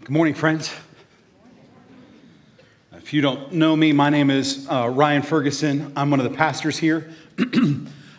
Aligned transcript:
Good 0.00 0.08
morning, 0.08 0.32
friends. 0.32 0.74
If 2.94 3.12
you 3.12 3.20
don't 3.20 3.52
know 3.52 3.76
me, 3.76 3.92
my 3.92 4.08
name 4.08 4.30
is 4.30 4.66
uh, 4.66 4.88
Ryan 4.88 5.20
Ferguson. 5.20 5.92
I'm 5.94 6.10
one 6.10 6.18
of 6.20 6.24
the 6.24 6.34
pastors 6.34 6.78
here. 6.78 7.10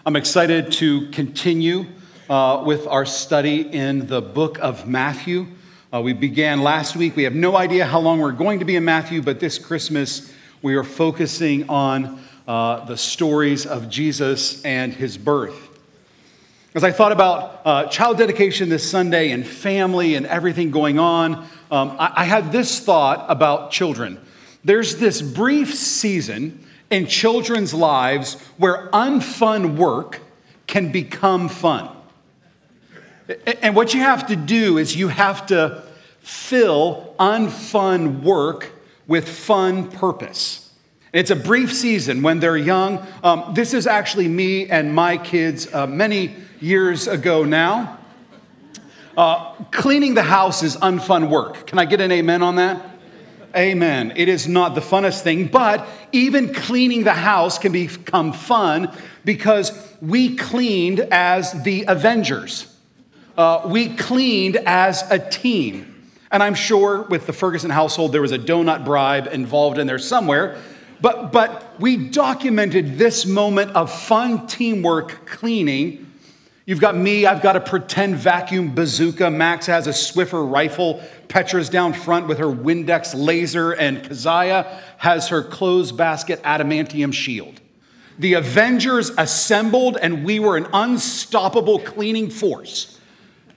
I'm 0.05 0.15
excited 0.15 0.73
to 0.73 1.09
continue 1.09 1.87
uh, 2.29 2.61
with 2.63 2.85
our 2.85 3.03
study 3.03 3.61
in 3.61 4.05
the 4.05 4.21
book 4.21 4.59
of 4.59 4.87
Matthew. 4.87 5.47
Uh, 5.91 6.01
we 6.01 6.13
began 6.13 6.61
last 6.61 6.95
week. 6.95 7.15
We 7.15 7.23
have 7.23 7.33
no 7.33 7.57
idea 7.57 7.87
how 7.87 7.99
long 7.99 8.19
we're 8.19 8.31
going 8.31 8.59
to 8.59 8.65
be 8.65 8.75
in 8.75 8.85
Matthew, 8.85 9.23
but 9.23 9.39
this 9.39 9.57
Christmas 9.57 10.31
we 10.61 10.75
are 10.75 10.83
focusing 10.83 11.67
on 11.67 12.21
uh, 12.47 12.85
the 12.85 12.95
stories 12.95 13.65
of 13.65 13.89
Jesus 13.89 14.63
and 14.63 14.93
his 14.93 15.17
birth. 15.17 15.69
As 16.75 16.83
I 16.83 16.91
thought 16.91 17.11
about 17.11 17.61
uh, 17.65 17.85
child 17.87 18.19
dedication 18.19 18.69
this 18.69 18.89
Sunday 18.89 19.31
and 19.31 19.45
family 19.45 20.13
and 20.13 20.27
everything 20.27 20.69
going 20.69 20.99
on, 20.99 21.49
um, 21.71 21.95
I, 21.97 22.13
I 22.17 22.23
had 22.25 22.51
this 22.51 22.79
thought 22.79 23.25
about 23.29 23.71
children. 23.71 24.19
There's 24.63 24.97
this 24.97 25.21
brief 25.21 25.73
season 25.73 26.65
in 26.89 27.07
children's 27.07 27.73
lives 27.73 28.39
where 28.57 28.89
unfun 28.91 29.77
work 29.77 30.19
can 30.67 30.91
become 30.91 31.49
fun. 31.49 31.89
And 33.61 33.75
what 33.75 33.93
you 33.93 34.01
have 34.01 34.27
to 34.27 34.35
do 34.35 34.77
is 34.77 34.95
you 34.95 35.07
have 35.07 35.47
to 35.47 35.83
fill 36.19 37.15
unfun 37.17 38.21
work 38.21 38.71
with 39.07 39.27
fun 39.27 39.89
purpose. 39.89 40.69
It's 41.13 41.31
a 41.31 41.35
brief 41.35 41.73
season 41.73 42.21
when 42.21 42.39
they're 42.39 42.57
young. 42.57 43.05
Um, 43.23 43.53
this 43.53 43.73
is 43.73 43.87
actually 43.87 44.27
me 44.27 44.69
and 44.69 44.93
my 44.93 45.17
kids 45.17 45.73
uh, 45.73 45.87
many 45.87 46.35
years 46.59 47.07
ago 47.07 47.43
now. 47.43 47.99
Uh, 49.17 49.53
cleaning 49.71 50.13
the 50.13 50.23
house 50.23 50.63
is 50.63 50.77
unfun 50.77 51.29
work. 51.29 51.67
Can 51.67 51.79
I 51.79 51.85
get 51.85 52.01
an 52.01 52.11
amen 52.11 52.43
on 52.43 52.55
that? 52.55 52.85
Amen. 53.55 54.13
It 54.15 54.29
is 54.29 54.47
not 54.47 54.75
the 54.75 54.81
funnest 54.81 55.21
thing, 55.21 55.47
but 55.47 55.87
even 56.11 56.53
cleaning 56.53 57.03
the 57.03 57.13
house 57.13 57.59
can 57.59 57.71
become 57.71 58.31
fun 58.31 58.95
because 59.25 59.71
we 60.01 60.37
cleaned 60.37 61.01
as 61.11 61.63
the 61.63 61.85
Avengers. 61.87 62.73
Uh, 63.37 63.63
we 63.65 63.95
cleaned 63.95 64.55
as 64.57 65.09
a 65.11 65.19
team. 65.19 65.87
And 66.31 66.41
I'm 66.41 66.55
sure 66.55 67.01
with 67.03 67.27
the 67.27 67.33
Ferguson 67.33 67.69
household, 67.69 68.13
there 68.13 68.21
was 68.21 68.31
a 68.31 68.39
donut 68.39 68.85
bribe 68.85 69.27
involved 69.27 69.77
in 69.77 69.87
there 69.87 69.99
somewhere 69.99 70.57
but, 71.01 71.31
but 71.31 71.79
we 71.79 71.97
documented 71.97 72.97
this 72.97 73.25
moment 73.25 73.71
of 73.71 73.91
fun 73.91 74.45
teamwork 74.45 75.25
cleaning. 75.25 76.10
You've 76.65 76.79
got 76.79 76.95
me, 76.95 77.25
I've 77.25 77.41
got 77.41 77.55
a 77.55 77.59
pretend 77.59 78.17
vacuum 78.17 78.75
bazooka. 78.75 79.31
Max 79.31 79.65
has 79.65 79.87
a 79.87 79.91
Swiffer 79.91 80.49
rifle. 80.49 81.01
Petra's 81.27 81.69
down 81.69 81.93
front 81.93 82.27
with 82.27 82.37
her 82.37 82.45
Windex 82.45 83.13
laser, 83.15 83.71
and 83.71 84.03
Keziah 84.03 84.79
has 84.97 85.29
her 85.29 85.41
clothes 85.41 85.91
basket 85.91 86.41
adamantium 86.43 87.13
shield. 87.13 87.59
The 88.19 88.33
Avengers 88.33 89.09
assembled, 89.17 89.97
and 89.97 90.23
we 90.23 90.39
were 90.39 90.55
an 90.55 90.67
unstoppable 90.71 91.79
cleaning 91.79 92.29
force 92.29 92.99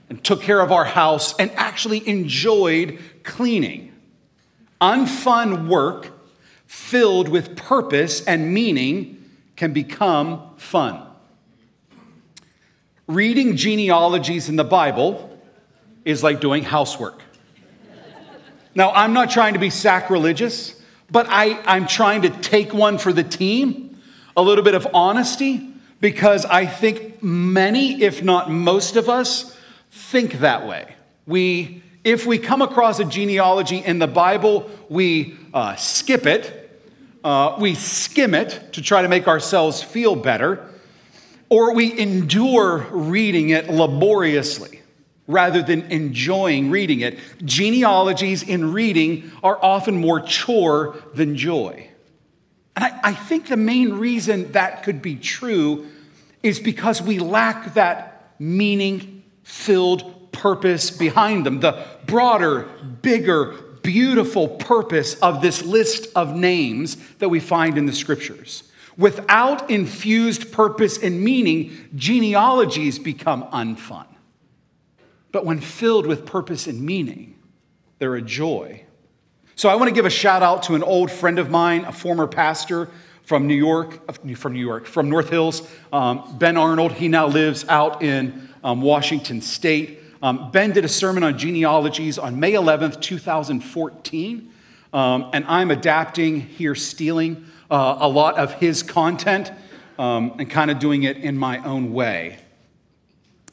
and 0.09 0.23
took 0.25 0.41
care 0.41 0.61
of 0.61 0.73
our 0.73 0.85
house 0.85 1.35
and 1.39 1.51
actually 1.57 2.07
enjoyed 2.09 2.99
cleaning. 3.23 3.93
Unfun 4.81 5.69
work 5.69 6.13
filled 6.67 7.29
with 7.29 7.57
purpose 7.57 8.25
and 8.25 8.55
meaning 8.55 9.31
can 9.57 9.73
become 9.73 10.55
fun. 10.57 11.04
Reading 13.07 13.57
genealogies 13.57 14.49
in 14.49 14.57
the 14.57 14.65
Bible 14.65 15.31
is 16.05 16.23
like 16.23 16.41
doing 16.41 16.63
housework. 16.63 17.21
Now, 18.75 18.91
I'm 18.91 19.13
not 19.13 19.31
trying 19.31 19.55
to 19.55 19.61
be 19.61 19.71
sacrilegious, 19.71 20.81
but 21.11 21.27
I, 21.29 21.61
I'm 21.65 21.87
trying 21.87 22.23
to 22.23 22.31
take 22.31 22.75
one 22.75 22.99
for 22.99 23.13
the 23.13 23.23
team, 23.23 23.99
a 24.37 24.43
little 24.43 24.65
bit 24.65 24.75
of 24.75 24.89
honesty, 24.93 25.71
because 26.01 26.45
I 26.45 26.67
think 26.67 27.23
many, 27.23 28.03
if 28.03 28.23
not 28.23 28.51
most 28.51 28.97
of 28.97 29.09
us, 29.09 29.57
think 29.91 30.41
that 30.41 30.67
way. 30.67 30.97
We, 31.27 31.83
if 32.03 32.27
we 32.27 32.39
come 32.39 32.63
across 32.63 32.99
a 32.99 33.05
genealogy 33.05 33.79
in 33.79 34.01
the 34.01 34.09
Bible, 34.09 34.69
we 34.89 35.39
uh, 35.53 35.77
skip 35.77 36.27
it 36.27 36.65
uh, 37.25 37.57
we 37.59 37.75
skim 37.75 38.35
it 38.35 38.61
to 38.73 38.83
try 38.83 39.01
to 39.01 39.09
make 39.09 39.27
ourselves 39.27 39.83
feel 39.83 40.15
better, 40.15 40.69
or 41.55 41.73
we 41.73 41.97
endure 41.97 42.79
reading 42.91 43.51
it 43.51 43.71
laboriously 43.71 44.81
rather 45.29 45.63
than 45.63 45.83
enjoying 45.83 46.69
reading 46.69 46.99
it. 46.99 47.17
Genealogies 47.45 48.43
in 48.43 48.73
reading 48.73 49.31
are 49.41 49.57
often 49.63 49.95
more 49.95 50.21
chore 50.21 50.97
than 51.15 51.37
joy. 51.37 51.89
And 52.75 52.87
I, 52.87 53.01
I 53.05 53.15
think 53.15 53.47
the 53.47 53.57
main 53.57 53.93
reason 53.93 54.51
that 54.51 54.83
could 54.83 55.01
be 55.01 55.15
true 55.15 55.87
is 56.43 56.59
because 56.59 57.01
we 57.01 57.21
lack 57.21 57.75
that 57.75 58.35
meaning 58.41 59.23
filled 59.45 60.33
purpose 60.33 60.91
behind 60.91 61.47
them, 61.47 61.61
the 61.61 61.87
broader, 62.07 62.63
bigger, 63.01 63.55
beautiful 63.85 64.49
purpose 64.49 65.15
of 65.21 65.41
this 65.41 65.63
list 65.63 66.09
of 66.17 66.35
names 66.35 66.97
that 67.19 67.29
we 67.29 67.39
find 67.39 67.79
in 67.79 67.87
the 67.87 67.93
scriptures. 67.93 68.65
Without 68.97 69.71
infused 69.71 70.53
purpose 70.53 70.99
and 70.99 71.21
meaning, 71.21 71.89
genealogies 71.95 72.99
become 72.99 73.43
unfun. 73.45 74.07
But 75.33 75.45
when 75.45 75.61
filled 75.61 76.07
with 76.07 76.27
purpose 76.27 76.67
and 76.67 76.81
meaning, 76.81 77.37
they're 77.99 78.15
a 78.15 78.23
joy. 78.23 78.85
So 79.57 79.69
I 79.69 79.75
want 79.75 79.89
to 79.89 79.95
give 79.95 80.07
a 80.07 80.11
shout 80.11 80.43
out 80.43 80.65
to 80.65 80.75
an 80.75 80.83
old 80.83 81.11
friend 81.11 81.39
of 81.39 81.51
mine, 81.51 81.85
a 81.85 81.93
former 81.93 82.27
pastor 82.27 82.89
from 83.25 83.47
New 83.47 83.55
York, 83.55 84.13
from 84.37 84.53
New 84.53 84.61
York, 84.61 84.87
from 84.87 85.09
North 85.09 85.31
Hills, 85.31 85.69
um, 85.93 86.37
Ben 86.39 86.57
Arnold. 86.57 86.93
He 86.93 87.09
now 87.09 87.27
lives 87.27 87.65
out 87.69 88.03
in 88.03 88.49
um, 88.63 88.81
Washington 88.81 89.41
State. 89.41 90.01
Um, 90.23 90.51
ben 90.51 90.73
did 90.73 90.85
a 90.85 90.89
sermon 90.89 91.23
on 91.23 91.39
genealogies 91.39 92.19
on 92.19 92.39
May 92.39 92.53
11th, 92.53 93.01
2014. 93.01 94.51
Um, 94.93 95.31
and 95.33 95.45
I'm 95.47 95.71
adapting 95.71 96.41
here, 96.41 96.75
stealing 96.75 97.47
uh, 97.71 97.99
a 98.01 98.09
lot 98.09 98.37
of 98.39 98.55
his 98.55 98.83
content 98.83 99.53
um, 99.99 100.35
and 100.39 100.51
kind 100.51 100.71
of 100.71 100.79
doing 100.79 101.03
it 101.05 101.17
in 101.19 101.37
my 101.37 101.59
own 101.65 101.93
way. 101.93 102.39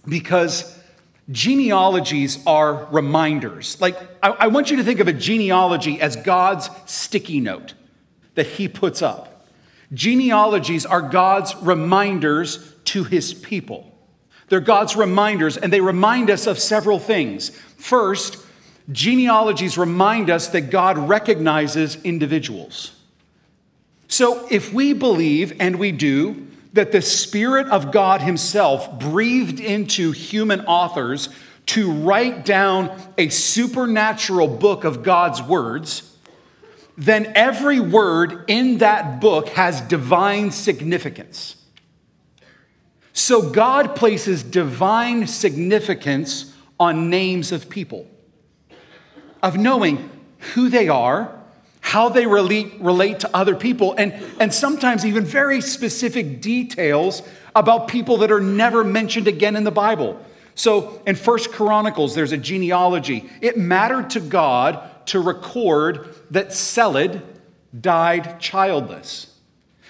Because 0.08 0.78
genealogies 1.30 2.46
are 2.46 2.88
reminders. 2.92 3.80
Like, 3.80 3.98
I, 4.24 4.30
I 4.32 4.48
want 4.48 4.72
you 4.72 4.78
to 4.78 4.84
think 4.84 5.00
of 5.00 5.08
a 5.08 5.14
genealogy 5.14 6.02
as 6.02 6.16
God's 6.16 6.70
sticky 6.86 7.40
note 7.40 7.74
that 8.36 8.48
he 8.48 8.68
puts 8.68 9.02
up. 9.02 9.48
Genealogies 9.94 10.86
are 10.86 11.02
God's 11.02 11.56
reminders 11.58 12.74
to 12.86 13.04
his 13.04 13.34
people. 13.34 13.88
They're 14.48 14.60
God's 14.60 14.96
reminders, 14.96 15.58
and 15.58 15.72
they 15.72 15.82
remind 15.82 16.30
us 16.30 16.48
of 16.48 16.60
several 16.60 17.00
things. 17.00 17.50
First, 17.78 18.38
genealogies 18.92 19.78
remind 19.78 20.30
us 20.30 20.48
that 20.50 20.70
God 20.72 20.98
recognizes 20.98 21.96
individuals. 22.04 22.94
So 24.12 24.46
if 24.52 24.74
we 24.74 24.92
believe, 24.92 25.54
and 25.62 25.78
we 25.78 25.94
do, 25.94 26.46
that 26.74 26.92
the 26.92 27.02
Spirit 27.02 27.68
of 27.68 27.94
God 27.94 28.22
Himself 28.22 29.00
breathed 29.00 29.62
into 29.62 30.12
human 30.12 30.66
authors 30.66 31.30
to 31.68 31.90
write 31.90 32.44
down 32.44 32.92
a 33.18 33.30
supernatural 33.30 34.50
book 34.50 34.84
of 34.84 35.02
God's 35.02 35.42
words, 35.42 36.14
then 36.98 37.32
every 37.36 37.80
word 37.80 38.44
in 38.50 38.80
that 38.80 39.22
book 39.22 39.48
has 39.50 39.80
divine 39.80 40.52
significance. 40.52 41.56
So 43.14 43.50
God 43.50 43.96
places 43.96 44.44
divine 44.44 45.26
significance 45.26 46.54
on 46.78 47.10
names 47.10 47.54
of 47.54 47.70
people, 47.70 48.08
of 49.42 49.56
knowing 49.56 50.10
who 50.54 50.68
they 50.68 50.90
are, 50.90 51.41
how 51.92 52.08
they 52.08 52.26
relate, 52.26 52.72
relate 52.80 53.20
to 53.20 53.30
other 53.36 53.54
people, 53.54 53.94
and, 53.98 54.14
and 54.40 54.54
sometimes 54.54 55.06
even 55.06 55.26
very 55.26 55.60
specific 55.60 56.40
details 56.40 57.22
about 57.54 57.90
people 57.90 58.16
that 58.16 58.32
are 58.32 58.40
never 58.40 58.82
mentioned 58.82 59.28
again 59.28 59.58
in 59.58 59.66
the 59.66 59.72
Bible. 59.72 60.18
So 60.56 61.02
in 61.06 61.18
First 61.18 61.52
Chronicles, 61.52 62.16
there's 62.16 62.32
a 62.32 62.38
genealogy. 62.38 63.30
It 63.42 63.58
mattered 63.58 64.12
to 64.12 64.22
God 64.22 64.90
to 65.08 65.20
record 65.20 66.16
that 66.32 66.54
Seled 66.54 67.22
died 67.78 68.40
childless. 68.40 69.36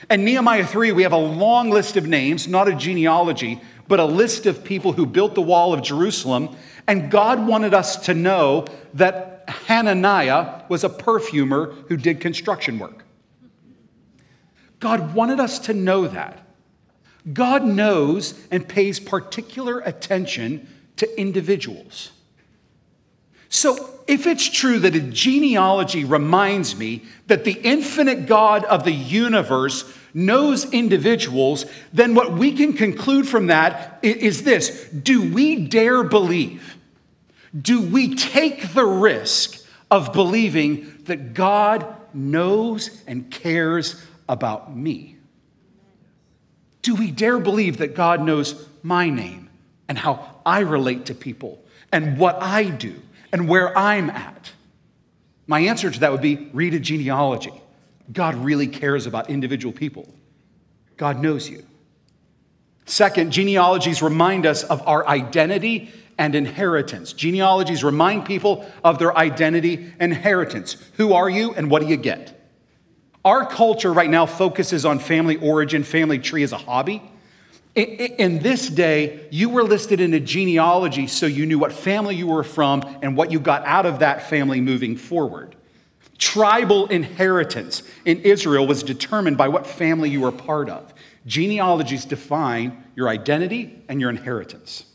And 0.09 0.25
Nehemiah 0.25 0.65
3, 0.65 0.94
we 0.94 1.03
have 1.03 1.13
a 1.13 1.18
long 1.18 1.69
list 1.69 1.98
of 1.98 2.07
names, 2.07 2.48
not 2.48 2.68
a 2.68 2.74
genealogy, 2.74 3.62
but 3.88 4.00
a 4.00 4.06
list 4.06 4.48
of 4.48 4.63
people 4.63 4.94
who 4.94 5.06
built 5.06 5.36
the 5.36 5.42
wall 5.44 5.71
of 5.71 5.83
Jerusalem. 5.83 6.56
And 6.88 7.12
God 7.12 7.45
wanted 7.45 7.75
us 7.75 8.06
to 8.07 8.15
know 8.15 8.65
that 8.95 9.40
Hananiah 9.51 10.63
was 10.69 10.83
a 10.83 10.89
perfumer 10.89 11.74
who 11.88 11.98
did 11.98 12.19
construction 12.19 12.80
work. 12.80 13.06
God 14.80 15.13
wanted 15.13 15.39
us 15.39 15.59
to 15.59 15.74
know 15.74 16.07
that. 16.07 16.45
God 17.31 17.63
knows 17.63 18.33
and 18.50 18.68
pays 18.68 19.00
particular 19.00 19.80
attention 19.80 20.68
to 20.98 21.19
individuals. 21.19 22.12
So, 23.48 23.89
if 24.07 24.27
it's 24.27 24.50
true 24.50 24.80
that 24.80 24.95
a 24.95 25.00
genealogy 25.00 26.03
reminds 26.03 26.75
me 26.75 27.03
that 27.27 27.44
the 27.44 27.59
infinite 27.62 28.25
God 28.25 28.63
of 28.65 28.83
the 28.83 28.92
universe 28.92 29.92
knows 30.13 30.71
individuals, 30.74 31.65
then 31.94 32.15
what 32.15 32.33
we 32.33 32.53
can 32.53 32.74
conclude 32.74 33.27
from 33.27 33.48
that 33.48 34.00
is 34.01 34.44
this 34.44 34.89
Do 34.89 35.31
we 35.31 35.68
dare 35.68 36.03
believe? 36.03 36.77
Do 37.59 37.81
we 37.81 38.15
take 38.15 38.74
the 38.74 38.86
risk 38.86 39.65
of 39.89 40.13
believing 40.13 41.00
that 41.06 41.33
God 41.33 41.86
knows 42.13 43.01
and 43.07 43.30
cares 43.30 44.01
about 44.30 44.75
me? 44.75 45.18
Do 46.81 46.95
we 46.95 47.12
dare 47.12 47.39
believe 47.39 47.77
that 47.77 47.95
God 47.95 48.21
knows 48.21 48.68
my 48.81 49.09
name 49.09 49.50
and 49.88 49.98
how 49.98 50.42
I 50.45 50.59
relate 50.59 51.06
to 51.07 51.13
people 51.13 51.63
and 51.92 52.18
what 52.18 52.42
I 52.42 52.65
do 52.65 53.01
and 53.31 53.48
where 53.48 53.77
I'm 53.77 54.09
at? 54.09 54.51
My 55.45 55.59
answer 55.62 55.92
to 55.92 56.00
that 56.00 56.12
would 56.12 56.21
be 56.21 56.50
read 56.53 56.74
a 56.74 56.80
genealogy. 56.80 57.53
God 58.12 58.36
really 58.36 58.68
cares 58.68 59.06
about 59.06 59.30
individual 59.30 59.74
people. 59.74 60.07
God 60.98 61.19
knows 61.21 61.50
you. 61.50 61.65
Second, 62.86 63.31
genealogies 63.31 64.01
remind 64.01 64.45
us 64.45 64.63
of 64.63 64.86
our 64.88 65.07
identity 65.07 65.92
and 66.21 66.35
inheritance. 66.35 67.13
Genealogies 67.13 67.83
remind 67.83 68.25
people 68.25 68.63
of 68.83 69.00
their 69.00 69.18
identity 69.18 69.91
and 70.00 70.13
inheritance. 70.13 70.77
Who 70.97 71.13
are 71.13 71.27
you 71.27 71.56
and 71.56 71.71
what 71.71 71.81
do 71.81 71.88
you 71.88 71.97
get? 71.97 72.39
Our 73.25 73.44
culture 73.44 73.91
right 73.91 74.09
now 74.09 74.27
focuses 74.27 74.85
on 74.85 75.00
family 75.00 75.38
origin, 75.38 75.81
family 75.81 76.19
tree 76.19 76.44
as 76.44 76.51
a 76.51 76.59
hobby. 76.59 77.01
In 77.73 78.38
this 78.38 78.69
day, 78.69 79.27
you 79.31 79.50
were 79.50 79.63
listed 79.63 80.00
in 80.00 80.13
a 80.13 80.19
genealogy 80.19 81.07
so 81.07 81.25
you 81.25 81.47
knew 81.47 81.57
what 81.57 81.73
family 81.73 82.15
you 82.15 82.27
were 82.27 82.44
from 82.44 82.83
and 83.01 83.17
what 83.17 83.31
you 83.31 83.39
got 83.39 83.65
out 83.65 83.88
of 83.88 83.97
that 84.00 84.29
family 84.29 84.62
moving 84.62 84.97
forward. 84.97 85.56
Tribal 86.19 86.85
inheritance 86.85 87.81
in 88.06 88.19
Israel 88.19 88.67
was 88.67 88.83
determined 88.83 89.39
by 89.39 89.47
what 89.47 89.65
family 89.65 90.12
you 90.12 90.21
were 90.21 90.31
part 90.31 90.69
of. 90.69 90.94
Genealogies 91.25 92.06
define 92.06 92.83
your 92.95 93.09
identity 93.09 93.81
and 93.89 94.00
your 94.00 94.12
inheritance. 94.12 94.85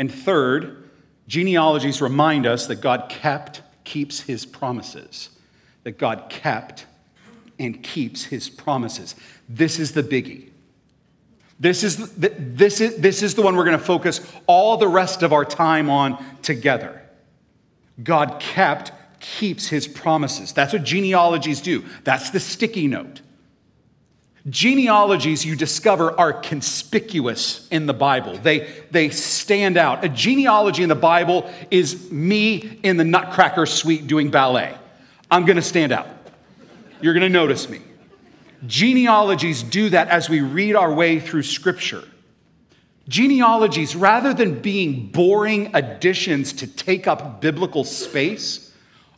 And 0.00 0.12
third, 0.12 0.90
genealogies 1.28 2.00
remind 2.00 2.46
us 2.46 2.66
that 2.66 2.80
God 2.80 3.08
kept, 3.08 3.62
keeps 3.84 4.22
his 4.22 4.44
promises 4.44 5.28
that 5.84 5.98
God 5.98 6.26
kept 6.28 6.86
and 7.58 7.82
keeps 7.82 8.24
his 8.24 8.48
promises. 8.48 9.14
This 9.48 9.78
is 9.78 9.92
the 9.92 10.02
biggie. 10.02 10.48
This 11.58 11.84
is 11.84 12.14
the, 12.14 12.30
this 12.38 12.80
is, 12.80 12.96
this 12.96 13.22
is 13.22 13.34
the 13.34 13.42
one 13.42 13.56
we're 13.56 13.64
going 13.64 13.78
to 13.78 13.84
focus 13.84 14.20
all 14.46 14.76
the 14.76 14.88
rest 14.88 15.22
of 15.22 15.32
our 15.32 15.44
time 15.44 15.90
on 15.90 16.22
together. 16.42 17.02
God 18.02 18.40
kept, 18.40 18.92
keeps 19.20 19.68
his 19.68 19.86
promises. 19.86 20.52
That's 20.52 20.72
what 20.72 20.84
genealogies 20.84 21.60
do. 21.60 21.84
That's 22.04 22.30
the 22.30 22.40
sticky 22.40 22.86
note. 22.86 23.20
Genealogies 24.48 25.44
you 25.44 25.54
discover 25.54 26.18
are 26.18 26.32
conspicuous 26.32 27.68
in 27.70 27.86
the 27.86 27.92
Bible. 27.92 28.38
They, 28.38 28.72
they 28.90 29.10
stand 29.10 29.76
out. 29.76 30.02
A 30.02 30.08
genealogy 30.08 30.82
in 30.82 30.88
the 30.88 30.94
Bible 30.94 31.50
is 31.70 32.10
me 32.10 32.78
in 32.82 32.96
the 32.96 33.04
Nutcracker 33.04 33.66
suite 33.66 34.06
doing 34.06 34.30
ballet. 34.30 34.74
I'm 35.30 35.44
going 35.44 35.56
to 35.56 35.62
stand 35.62 35.92
out. 35.92 36.08
You're 37.02 37.12
going 37.12 37.22
to 37.22 37.28
notice 37.28 37.68
me. 37.68 37.80
Genealogies 38.66 39.62
do 39.62 39.90
that 39.90 40.08
as 40.08 40.28
we 40.28 40.40
read 40.40 40.74
our 40.74 40.92
way 40.92 41.20
through 41.20 41.42
Scripture. 41.42 42.04
Genealogies, 43.08 43.96
rather 43.96 44.32
than 44.32 44.60
being 44.60 45.08
boring 45.08 45.74
additions 45.74 46.52
to 46.54 46.66
take 46.66 47.06
up 47.06 47.40
biblical 47.40 47.84
space, 47.84 48.72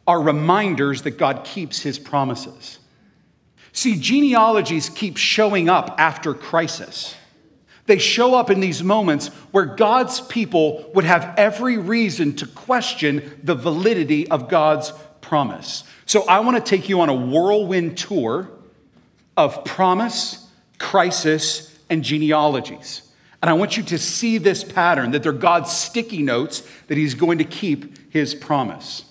are 0.07 0.21
reminders 0.21 1.03
that 1.03 1.13
God 1.13 1.45
keeps 1.45 1.81
his 1.81 1.99
promises. 1.99 2.79
See, 3.73 3.99
genealogies 3.99 4.91
keep 4.91 5.17
showing 5.17 5.69
up 5.69 5.95
after 5.99 6.35
crisis. 6.35 7.15
They 7.87 7.99
show 7.99 8.35
up 8.35 8.51
in 8.51 8.61
these 8.61 8.83
moments 8.83 9.29
where 9.51 9.65
God's 9.65 10.21
people 10.21 10.91
would 10.95 11.05
have 11.05 11.35
every 11.37 11.79
reason 11.79 12.37
to 12.37 12.47
question 12.47 13.39
the 13.43 13.55
validity 13.55 14.29
of 14.29 14.49
God's 14.49 14.93
promise. 15.21 15.85
So 16.07 16.25
I 16.29 16.41
want 16.41 16.63
to 16.63 16.71
take 16.71 16.89
you 16.89 17.01
on 17.01 17.09
a 17.09 17.15
whirlwind 17.15 17.97
tour 17.97 18.51
of 19.37 19.65
promise, 19.65 20.47
crisis, 20.79 21.77
and 21.89 22.05
genealogies. 22.05 23.03
And 23.41 23.51
I 23.51 23.55
want 23.55 23.77
you 23.77 23.83
to 23.85 23.99
see 23.99 24.39
this 24.39 24.63
pattern 24.63 25.11
that 25.13 25.23
they're 25.23 25.33
God's 25.33 25.73
sticky 25.73 26.23
notes 26.23 26.63
that 26.87 26.97
He's 26.97 27.15
going 27.15 27.39
to 27.39 27.45
keep 27.45 28.13
His 28.13 28.35
promise. 28.35 29.05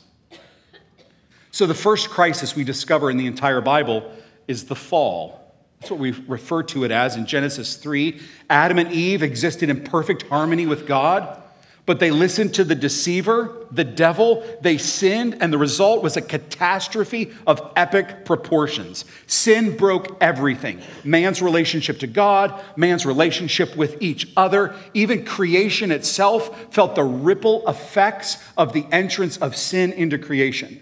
So, 1.51 1.65
the 1.65 1.73
first 1.73 2.09
crisis 2.09 2.55
we 2.55 2.63
discover 2.63 3.09
in 3.09 3.17
the 3.17 3.27
entire 3.27 3.59
Bible 3.59 4.09
is 4.51 4.65
the 4.65 4.75
fall. 4.75 5.41
That's 5.79 5.89
what 5.89 5.99
we 5.99 6.11
refer 6.11 6.61
to 6.63 6.83
it 6.83 6.91
as 6.91 7.15
in 7.15 7.25
Genesis 7.25 7.75
3. 7.77 8.21
Adam 8.51 8.77
and 8.77 8.91
Eve 8.91 9.23
existed 9.23 9.69
in 9.69 9.83
perfect 9.83 10.27
harmony 10.27 10.67
with 10.67 10.85
God. 10.85 11.41
But 11.87 11.99
they 11.99 12.11
listened 12.11 12.53
to 12.53 12.63
the 12.63 12.75
deceiver, 12.75 13.65
the 13.71 13.83
devil, 13.83 14.45
they 14.61 14.77
sinned, 14.77 15.37
and 15.41 15.51
the 15.51 15.57
result 15.57 16.03
was 16.03 16.15
a 16.15 16.21
catastrophe 16.21 17.33
of 17.47 17.71
epic 17.75 18.23
proportions. 18.23 19.03
Sin 19.25 19.75
broke 19.75 20.15
everything 20.21 20.81
man's 21.03 21.41
relationship 21.41 21.97
to 21.99 22.07
God, 22.07 22.63
man's 22.75 23.03
relationship 23.03 23.75
with 23.75 23.99
each 23.99 24.31
other, 24.37 24.75
even 24.93 25.25
creation 25.25 25.91
itself 25.91 26.71
felt 26.71 26.93
the 26.93 27.03
ripple 27.03 27.67
effects 27.67 28.37
of 28.55 28.73
the 28.73 28.85
entrance 28.91 29.37
of 29.37 29.55
sin 29.55 29.91
into 29.91 30.19
creation. 30.19 30.79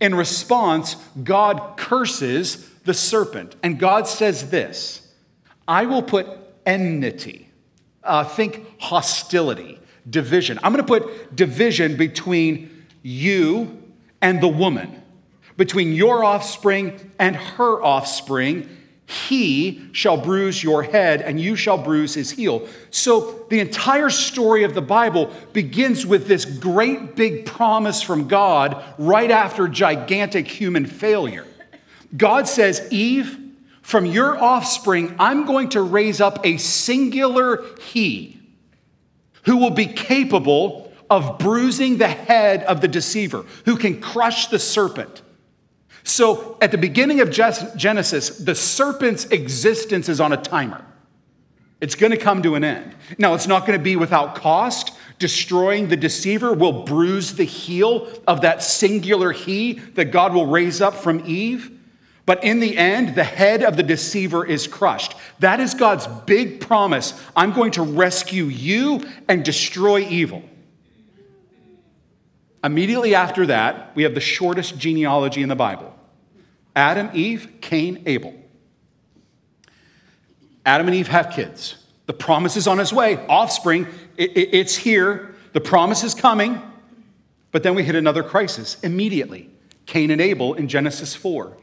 In 0.00 0.14
response, 0.14 0.94
God 1.24 1.76
curses 1.76 2.69
the 2.84 2.94
serpent, 2.94 3.56
and 3.62 3.78
God 3.78 4.06
says 4.08 4.50
this 4.50 5.12
I 5.68 5.86
will 5.86 6.02
put 6.02 6.26
enmity, 6.66 7.48
uh, 8.02 8.24
think 8.24 8.80
hostility 8.80 9.78
division. 10.08 10.58
I'm 10.62 10.72
going 10.72 10.84
to 10.84 11.00
put 11.00 11.36
division 11.36 11.96
between 11.96 12.86
you 13.02 13.82
and 14.22 14.40
the 14.40 14.48
woman, 14.48 15.02
between 15.56 15.92
your 15.92 16.24
offspring 16.24 17.12
and 17.18 17.36
her 17.36 17.82
offspring. 17.82 18.76
He 19.06 19.88
shall 19.90 20.16
bruise 20.16 20.62
your 20.62 20.84
head, 20.84 21.20
and 21.20 21.40
you 21.40 21.56
shall 21.56 21.78
bruise 21.78 22.14
his 22.14 22.30
heel. 22.30 22.68
So, 22.90 23.44
the 23.50 23.58
entire 23.58 24.08
story 24.08 24.62
of 24.62 24.72
the 24.72 24.82
Bible 24.82 25.32
begins 25.52 26.06
with 26.06 26.28
this 26.28 26.44
great 26.44 27.16
big 27.16 27.44
promise 27.44 28.02
from 28.02 28.28
God 28.28 28.84
right 28.98 29.30
after 29.32 29.66
gigantic 29.66 30.46
human 30.46 30.86
failure. 30.86 31.44
God 32.16 32.48
says, 32.48 32.86
Eve, 32.90 33.38
from 33.82 34.06
your 34.06 34.36
offspring, 34.42 35.14
I'm 35.18 35.46
going 35.46 35.70
to 35.70 35.82
raise 35.82 36.20
up 36.20 36.44
a 36.44 36.56
singular 36.58 37.64
he 37.80 38.40
who 39.44 39.56
will 39.56 39.70
be 39.70 39.86
capable 39.86 40.92
of 41.08 41.38
bruising 41.38 41.98
the 41.98 42.08
head 42.08 42.62
of 42.64 42.80
the 42.80 42.88
deceiver, 42.88 43.44
who 43.64 43.76
can 43.76 44.00
crush 44.00 44.46
the 44.46 44.58
serpent. 44.58 45.22
So 46.04 46.56
at 46.60 46.70
the 46.70 46.78
beginning 46.78 47.20
of 47.20 47.30
Genesis, 47.30 48.38
the 48.38 48.54
serpent's 48.54 49.24
existence 49.26 50.08
is 50.08 50.20
on 50.20 50.32
a 50.32 50.36
timer. 50.36 50.84
It's 51.80 51.94
going 51.94 52.12
to 52.12 52.18
come 52.18 52.42
to 52.42 52.54
an 52.54 52.64
end. 52.64 52.94
Now, 53.18 53.34
it's 53.34 53.46
not 53.46 53.66
going 53.66 53.78
to 53.78 53.82
be 53.82 53.96
without 53.96 54.34
cost. 54.34 54.92
Destroying 55.18 55.88
the 55.88 55.96
deceiver 55.96 56.52
will 56.52 56.84
bruise 56.84 57.34
the 57.34 57.44
heel 57.44 58.08
of 58.26 58.42
that 58.42 58.62
singular 58.62 59.32
he 59.32 59.74
that 59.94 60.06
God 60.06 60.34
will 60.34 60.46
raise 60.46 60.80
up 60.80 60.94
from 60.94 61.22
Eve. 61.26 61.78
But 62.30 62.44
in 62.44 62.60
the 62.60 62.78
end, 62.78 63.16
the 63.16 63.24
head 63.24 63.64
of 63.64 63.76
the 63.76 63.82
deceiver 63.82 64.46
is 64.46 64.68
crushed. 64.68 65.16
That 65.40 65.58
is 65.58 65.74
God's 65.74 66.06
big 66.06 66.60
promise. 66.60 67.20
I'm 67.34 67.52
going 67.52 67.72
to 67.72 67.82
rescue 67.82 68.44
you 68.44 69.04
and 69.26 69.44
destroy 69.44 70.02
evil. 70.02 70.44
Immediately 72.62 73.16
after 73.16 73.46
that, 73.46 73.90
we 73.96 74.04
have 74.04 74.14
the 74.14 74.20
shortest 74.20 74.78
genealogy 74.78 75.42
in 75.42 75.48
the 75.48 75.56
Bible 75.56 75.92
Adam, 76.76 77.10
Eve, 77.14 77.48
Cain, 77.60 78.04
Abel. 78.06 78.32
Adam 80.64 80.86
and 80.86 80.94
Eve 80.94 81.08
have 81.08 81.32
kids. 81.32 81.84
The 82.06 82.12
promise 82.12 82.56
is 82.56 82.68
on 82.68 82.78
its 82.78 82.92
way. 82.92 83.26
Offspring, 83.26 83.88
it's 84.16 84.76
here. 84.76 85.34
The 85.52 85.60
promise 85.60 86.04
is 86.04 86.14
coming. 86.14 86.62
But 87.50 87.64
then 87.64 87.74
we 87.74 87.82
hit 87.82 87.96
another 87.96 88.22
crisis 88.22 88.78
immediately 88.84 89.50
Cain 89.86 90.12
and 90.12 90.20
Abel 90.20 90.54
in 90.54 90.68
Genesis 90.68 91.16
4. 91.16 91.56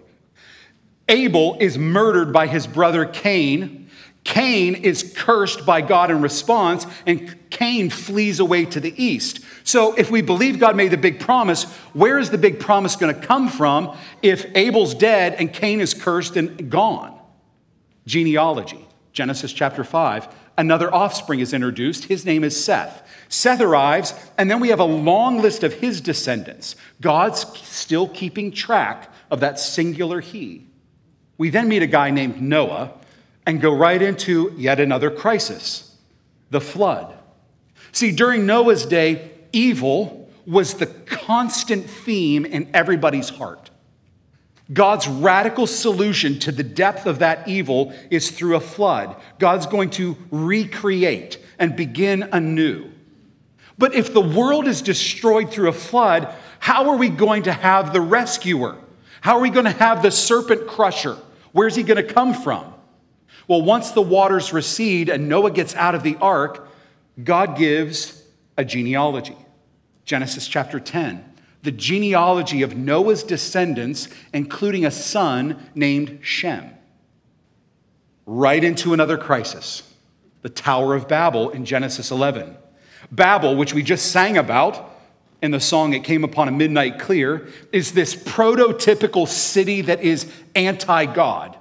Abel 1.10 1.58
is 1.60 1.78
murdered 1.78 2.34
by 2.34 2.48
his 2.48 2.68
brother 2.68 3.06
Cain. 3.06 3.90
Cain 4.24 4.76
is 4.76 5.14
cursed 5.16 5.66
by 5.66 5.80
God 5.80 6.12
in 6.12 6.22
response, 6.22 6.86
and 7.06 7.38
Cain 7.50 7.90
flees 7.90 8.42
away 8.42 8.66
to 8.66 8.80
the 8.82 8.94
east. 9.02 9.40
So, 9.64 9.94
if 9.96 10.12
we 10.12 10.22
believe 10.22 10.60
God 10.60 10.76
made 10.76 10.92
the 10.92 10.98
big 10.98 11.20
promise, 11.20 11.64
where 11.94 12.20
is 12.20 12.30
the 12.30 12.38
big 12.38 12.60
promise 12.60 12.98
going 12.98 13.16
to 13.16 13.26
come 13.26 13.48
from 13.48 13.96
if 14.22 14.46
Abel's 14.56 14.94
dead 14.94 15.36
and 15.36 15.54
Cain 15.54 15.80
is 15.80 15.94
cursed 15.94 16.36
and 16.36 16.70
gone? 16.70 17.18
Genealogy, 18.06 18.86
Genesis 19.14 19.54
chapter 19.54 19.86
5. 19.86 20.28
Another 20.58 20.94
offspring 20.94 21.40
is 21.40 21.54
introduced. 21.54 22.06
His 22.06 22.26
name 22.26 22.44
is 22.44 22.62
Seth. 22.62 23.08
Seth 23.30 23.62
arrives, 23.62 24.14
and 24.38 24.52
then 24.52 24.60
we 24.60 24.70
have 24.70 24.80
a 24.80 24.86
long 24.86 25.42
list 25.42 25.64
of 25.64 25.74
his 25.74 26.02
descendants. 26.02 26.76
God's 27.00 27.46
still 27.60 28.10
keeping 28.10 28.52
track 28.52 29.12
of 29.30 29.40
that 29.40 29.60
singular 29.60 30.20
he. 30.20 30.67
We 31.38 31.50
then 31.50 31.68
meet 31.68 31.84
a 31.84 31.88
guy 31.88 32.10
named 32.10 32.42
Noah 32.42 32.94
and 33.46 33.62
go 33.62 33.74
right 33.74 34.02
into 34.02 34.54
yet 34.58 34.80
another 34.80 35.12
crisis 35.12 35.96
the 36.50 36.62
flood. 36.62 37.14
See, 37.92 38.12
during 38.12 38.46
Noah's 38.46 38.86
day, 38.86 39.32
evil 39.52 40.30
was 40.46 40.76
the 40.76 40.86
constant 40.86 41.90
theme 41.90 42.46
in 42.46 42.70
everybody's 42.74 43.30
heart. 43.30 43.70
God's 44.72 45.08
radical 45.08 45.68
solution 45.68 46.40
to 46.40 46.52
the 46.52 46.64
depth 46.64 47.06
of 47.06 47.20
that 47.20 47.48
evil 47.48 47.94
is 48.10 48.32
through 48.32 48.56
a 48.56 48.62
flood. 48.62 49.16
God's 49.40 49.66
going 49.66 49.90
to 49.92 50.18
recreate 50.32 51.40
and 51.60 51.76
begin 51.76 52.30
anew. 52.32 52.92
But 53.78 53.94
if 53.94 54.14
the 54.14 54.22
world 54.22 54.68
is 54.68 54.82
destroyed 54.82 55.52
through 55.52 55.70
a 55.70 55.74
flood, 55.74 56.34
how 56.60 56.90
are 56.90 56.98
we 56.98 57.10
going 57.10 57.44
to 57.44 57.54
have 57.54 57.94
the 57.94 58.02
rescuer? 58.02 58.78
How 59.22 59.38
are 59.38 59.42
we 59.42 59.50
going 59.50 59.66
to 59.66 59.72
have 59.72 60.02
the 60.02 60.12
serpent 60.12 60.68
crusher? 60.68 61.18
Where's 61.52 61.76
he 61.76 61.84
going 61.84 62.06
to 62.06 62.14
come 62.14 62.34
from? 62.34 62.74
Well, 63.48 63.62
once 63.62 63.92
the 63.92 64.02
waters 64.02 64.52
recede 64.52 65.10
and 65.10 65.30
Noah 65.30 65.52
gets 65.52 65.76
out 65.76 65.96
of 65.96 66.04
the 66.04 66.18
ark, 66.18 66.68
God 67.24 67.58
gives 67.58 68.24
a 68.58 68.66
genealogy. 68.66 69.38
Genesis 70.06 70.48
chapter 70.48 70.80
10, 70.80 71.24
the 71.64 71.72
genealogy 71.72 72.62
of 72.62 72.78
Noah's 72.78 73.24
descendants, 73.24 74.08
including 74.34 74.86
a 74.86 74.92
son 74.92 75.70
named 75.76 76.20
Shem. 76.22 76.72
Right 78.26 78.64
into 78.64 78.94
another 78.94 79.18
crisis 79.18 79.84
the 80.44 80.50
Tower 80.50 80.96
of 80.96 81.08
Babel 81.10 81.50
in 81.50 81.66
Genesis 81.66 82.10
11. 82.10 82.56
Babel, 83.12 83.56
which 83.58 83.74
we 83.74 83.84
just 83.84 84.12
sang 84.12 84.38
about 84.38 84.97
in 85.48 85.52
the 85.52 85.60
song 85.62 85.94
It 85.94 86.04
Came 86.04 86.26
Upon 86.26 86.50
a 86.50 86.52
Midnight 86.52 87.00
Clear, 87.00 87.48
is 87.72 87.94
this 87.94 88.14
prototypical 88.14 89.26
city 89.30 89.80
that 89.84 90.02
is 90.02 90.30
anti 90.56 91.06
God. 91.06 91.58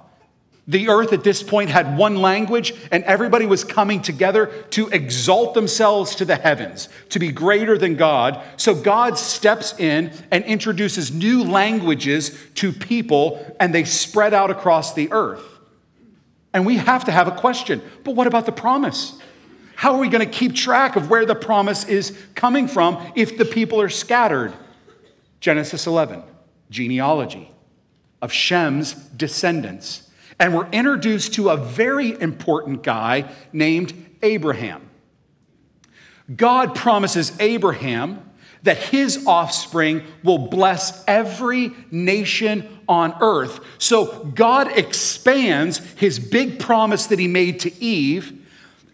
The 0.67 0.89
earth 0.89 1.13
at 1.13 1.23
this 1.23 1.41
point 1.41 1.69
had 1.69 1.97
one 1.97 2.17
language, 2.17 2.73
and 2.91 3.05
everybody 3.05 3.45
was 3.45 3.63
coming 3.63 4.01
together 4.01 4.47
to 4.71 4.89
exalt 4.89 5.53
themselves 5.53 6.15
to 6.15 6.25
the 6.25 6.35
heavens, 6.35 6.89
to 7.11 7.19
be 7.19 7.31
greater 7.31 7.77
than 7.77 7.95
God. 7.95 8.43
So 8.57 8.75
God 8.75 9.17
steps 9.17 9.73
in 9.79 10.11
and 10.31 10.43
introduces 10.43 11.13
new 11.13 11.45
languages 11.45 12.37
to 12.55 12.73
people, 12.73 13.55
and 13.57 13.73
they 13.73 13.85
spread 13.85 14.33
out 14.33 14.51
across 14.51 14.95
the 14.95 15.09
earth. 15.13 15.45
And 16.53 16.65
we 16.65 16.75
have 16.75 17.05
to 17.05 17.11
have 17.13 17.29
a 17.29 17.31
question 17.31 17.81
but 18.03 18.15
what 18.15 18.27
about 18.27 18.45
the 18.45 18.51
promise? 18.51 19.17
How 19.77 19.93
are 19.93 19.99
we 19.99 20.09
going 20.09 20.27
to 20.27 20.33
keep 20.33 20.55
track 20.55 20.95
of 20.95 21.11
where 21.11 21.23
the 21.23 21.35
promise 21.35 21.85
is 21.85 22.17
coming 22.33 22.67
from 22.67 23.11
if 23.13 23.37
the 23.37 23.45
people 23.45 23.79
are 23.79 23.89
scattered? 23.89 24.51
Genesis 25.39 25.85
11, 25.85 26.23
genealogy 26.71 27.51
of 28.19 28.33
Shem's 28.33 28.93
descendants. 28.93 30.09
And 30.39 30.55
we're 30.55 30.67
introduced 30.69 31.35
to 31.35 31.49
a 31.49 31.57
very 31.57 32.19
important 32.19 32.81
guy 32.81 33.29
named 33.53 33.93
Abraham. 34.23 34.89
God 36.35 36.73
promises 36.73 37.31
Abraham 37.39 38.31
that 38.63 38.77
his 38.77 39.27
offspring 39.27 40.01
will 40.23 40.39
bless 40.39 41.03
every 41.07 41.71
nation 41.91 42.79
on 42.89 43.13
earth. 43.21 43.59
So 43.77 44.23
God 44.23 44.75
expands 44.75 45.77
his 45.93 46.17
big 46.17 46.57
promise 46.57 47.05
that 47.05 47.19
he 47.19 47.27
made 47.27 47.59
to 47.59 47.79
Eve 47.79 48.36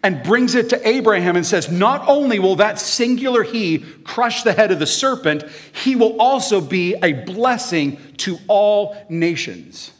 and 0.04 0.22
brings 0.22 0.54
it 0.54 0.68
to 0.68 0.86
Abraham 0.86 1.34
and 1.34 1.46
says, 1.46 1.70
Not 1.70 2.06
only 2.06 2.38
will 2.38 2.56
that 2.56 2.78
singular 2.78 3.42
he 3.42 3.78
crush 3.78 4.42
the 4.42 4.52
head 4.52 4.70
of 4.70 4.78
the 4.78 4.86
serpent, 4.86 5.44
he 5.72 5.96
will 5.96 6.20
also 6.20 6.60
be 6.60 6.94
a 7.02 7.24
blessing 7.24 7.96
to 8.18 8.38
all 8.46 8.94
nations. 9.08 9.90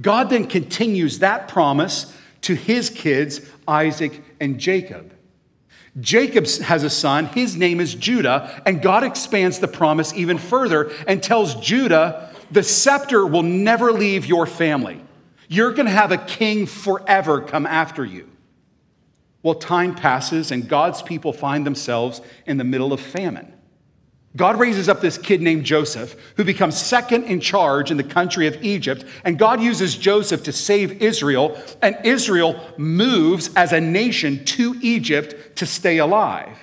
God 0.00 0.30
then 0.30 0.46
continues 0.46 1.18
that 1.18 1.48
promise 1.48 2.16
to 2.42 2.54
his 2.54 2.88
kids, 2.88 3.40
Isaac 3.66 4.22
and 4.40 4.60
Jacob. 4.60 5.12
Jacob 5.98 6.46
has 6.46 6.84
a 6.84 6.90
son, 6.90 7.26
his 7.26 7.56
name 7.56 7.80
is 7.80 7.96
Judah, 7.96 8.62
and 8.64 8.80
God 8.80 9.02
expands 9.02 9.58
the 9.58 9.66
promise 9.66 10.14
even 10.14 10.38
further 10.38 10.92
and 11.08 11.20
tells 11.20 11.56
Judah, 11.56 12.32
The 12.52 12.62
scepter 12.62 13.26
will 13.26 13.42
never 13.42 13.90
leave 13.90 14.24
your 14.24 14.46
family. 14.46 15.02
You're 15.48 15.72
going 15.72 15.86
to 15.86 15.92
have 15.92 16.12
a 16.12 16.16
king 16.16 16.66
forever 16.66 17.40
come 17.40 17.66
after 17.66 18.04
you. 18.04 18.28
Well, 19.42 19.54
time 19.54 19.94
passes 19.94 20.50
and 20.50 20.68
God's 20.68 21.02
people 21.02 21.32
find 21.32 21.66
themselves 21.66 22.20
in 22.46 22.58
the 22.58 22.64
middle 22.64 22.92
of 22.92 23.00
famine. 23.00 23.54
God 24.36 24.60
raises 24.60 24.88
up 24.88 25.00
this 25.00 25.18
kid 25.18 25.42
named 25.42 25.64
Joseph, 25.64 26.14
who 26.36 26.44
becomes 26.44 26.80
second 26.80 27.24
in 27.24 27.40
charge 27.40 27.90
in 27.90 27.96
the 27.96 28.04
country 28.04 28.46
of 28.46 28.62
Egypt. 28.62 29.04
And 29.24 29.38
God 29.38 29.60
uses 29.60 29.96
Joseph 29.96 30.44
to 30.44 30.52
save 30.52 31.02
Israel. 31.02 31.60
And 31.82 31.98
Israel 32.04 32.60
moves 32.76 33.52
as 33.54 33.72
a 33.72 33.80
nation 33.80 34.44
to 34.44 34.76
Egypt 34.82 35.56
to 35.56 35.66
stay 35.66 35.98
alive. 35.98 36.56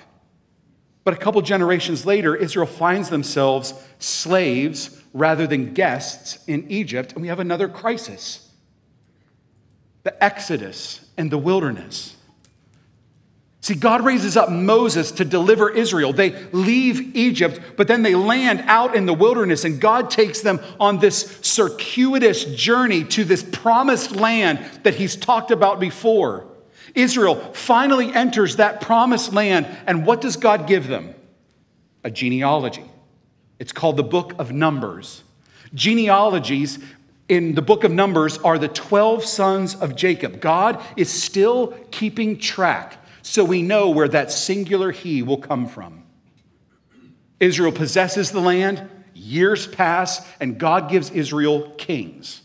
But 1.04 1.14
a 1.14 1.18
couple 1.18 1.42
generations 1.42 2.06
later, 2.06 2.36
Israel 2.36 2.68
finds 2.68 3.10
themselves 3.10 3.74
slaves 4.00 5.02
rather 5.14 5.48
than 5.48 5.74
guests 5.74 6.40
in 6.48 6.70
Egypt. 6.70 7.14
And 7.14 7.22
we 7.22 7.28
have 7.28 7.40
another 7.40 7.68
crisis 7.68 8.44
the 10.04 10.24
Exodus 10.24 11.06
and 11.18 11.30
the 11.30 11.38
wilderness. 11.38 12.17
See, 13.62 13.74
God 13.74 14.06
raises 14.06 14.38
up 14.38 14.52
Moses 14.52 15.12
to 15.14 15.26
deliver 15.26 15.70
Israel. 15.70 16.14
They 16.14 16.32
leave 16.52 17.16
Egypt, 17.16 17.60
but 17.76 17.88
then 17.88 18.04
they 18.04 18.16
land 18.16 18.64
out 18.68 18.96
in 18.96 19.06
the 19.06 19.14
wilderness, 19.14 19.66
and 19.66 19.82
God 19.82 20.10
takes 20.10 20.42
them 20.42 20.60
on 20.80 21.00
this 21.00 21.40
circuitous 21.42 22.46
journey 22.46 23.04
to 23.06 23.24
this 23.24 23.44
promised 23.44 24.16
land 24.16 24.60
that 24.84 24.96
He's 24.96 25.16
talked 25.16 25.52
about 25.52 25.80
before. 25.80 26.46
Israel 26.94 27.36
finally 27.54 28.14
enters 28.14 28.58
that 28.58 28.80
promised 28.80 29.34
land, 29.34 29.68
and 29.86 30.06
what 30.06 30.22
does 30.22 30.38
God 30.38 30.68
give 30.68 30.88
them? 30.88 31.14
A 32.04 32.12
genealogy. 32.12 32.86
It's 33.60 33.74
called 33.74 33.98
the 33.98 34.04
Book 34.04 34.34
of 34.40 34.52
Numbers. 34.52 35.24
Genealogies 35.74 36.80
in 37.28 37.56
the 37.56 37.62
book 37.62 37.84
of 37.84 37.92
Numbers 37.92 38.38
are 38.38 38.58
the 38.58 38.68
12 38.70 39.26
sons 39.26 39.76
of 39.76 39.96
Jacob. 39.96 40.40
God 40.40 40.82
is 40.96 41.12
still 41.12 41.76
keeping 41.92 42.40
track 42.40 43.04
so 43.28 43.44
we 43.44 43.62
know 43.62 43.90
where 43.90 44.08
that 44.08 44.32
singular 44.32 44.92
he 44.92 45.22
will 45.22 45.38
come 45.38 45.68
from. 45.68 46.04
Israel 47.42 47.74
possesses 47.74 48.32
the 48.32 48.40
land, 48.40 48.90
years 49.14 49.68
pass, 49.68 50.26
and 50.40 50.58
God 50.58 50.90
gives 50.90 51.12
Israel 51.12 51.72
kings. 51.78 52.42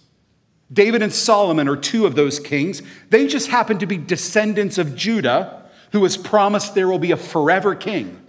David 0.72 1.02
and 1.02 1.12
Solomon 1.12 1.68
are 1.68 1.76
two 1.76 2.04
of 2.04 2.16
those 2.16 2.40
kings. 2.40 2.82
They 3.10 3.28
just 3.28 3.48
happen 3.48 3.78
to 3.78 3.86
be 3.86 3.96
descendants 3.96 4.76
of 4.76 4.96
Judah, 4.96 5.62
who 5.92 6.00
was 6.00 6.16
promised 6.16 6.74
there 6.74 6.88
will 6.88 6.98
be 6.98 7.12
a 7.12 7.16
forever 7.16 7.74
king. 7.74 8.20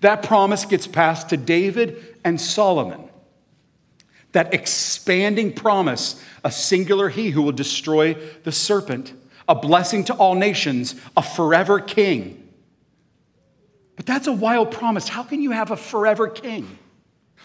That 0.00 0.22
promise 0.22 0.64
gets 0.64 0.86
passed 0.86 1.28
to 1.28 1.36
David 1.36 2.16
and 2.24 2.40
Solomon. 2.40 3.10
That 4.32 4.54
expanding 4.54 5.52
promise, 5.52 6.22
a 6.42 6.50
singular 6.50 7.10
he 7.10 7.30
who 7.30 7.42
will 7.42 7.52
destroy 7.52 8.14
the 8.44 8.52
serpent 8.52 9.12
a 9.50 9.54
blessing 9.54 10.04
to 10.04 10.14
all 10.14 10.36
nations, 10.36 10.94
a 11.16 11.22
forever 11.22 11.80
king. 11.80 12.48
But 13.96 14.06
that's 14.06 14.28
a 14.28 14.32
wild 14.32 14.70
promise. 14.70 15.08
How 15.08 15.24
can 15.24 15.42
you 15.42 15.50
have 15.50 15.72
a 15.72 15.76
forever 15.76 16.28
king 16.28 16.78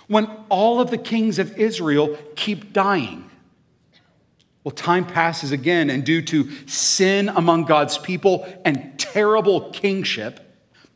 when 0.08 0.30
all 0.48 0.80
of 0.80 0.92
the 0.92 1.00
kings 1.00 1.40
of 1.40 1.58
Israel 1.58 2.16
keep 2.36 2.72
dying? 2.72 3.30
Well, 4.64 4.72
time 4.72 5.06
passes 5.06 5.52
again, 5.52 5.90
and 5.90 6.04
due 6.04 6.22
to 6.22 6.50
sin 6.68 7.28
among 7.28 7.66
God's 7.66 7.98
people 7.98 8.48
and 8.64 8.98
terrible 9.00 9.72
kingship, 9.72 10.40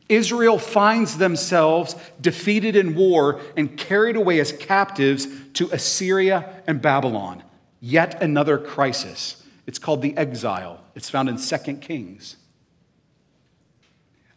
Israel 0.08 0.58
finds 0.58 1.18
themselves 1.18 1.96
defeated 2.20 2.76
in 2.76 2.94
war 2.94 3.40
and 3.56 3.76
carried 3.76 4.16
away 4.16 4.38
as 4.38 4.52
captives 4.52 5.26
to 5.54 5.68
Assyria 5.72 6.62
and 6.68 6.80
Babylon. 6.80 7.42
Yet 7.80 8.22
another 8.22 8.58
crisis. 8.58 9.39
It's 9.70 9.78
called 9.78 10.02
the 10.02 10.16
exile. 10.16 10.80
It's 10.96 11.08
found 11.08 11.28
in 11.28 11.36
2 11.36 11.76
Kings. 11.76 12.34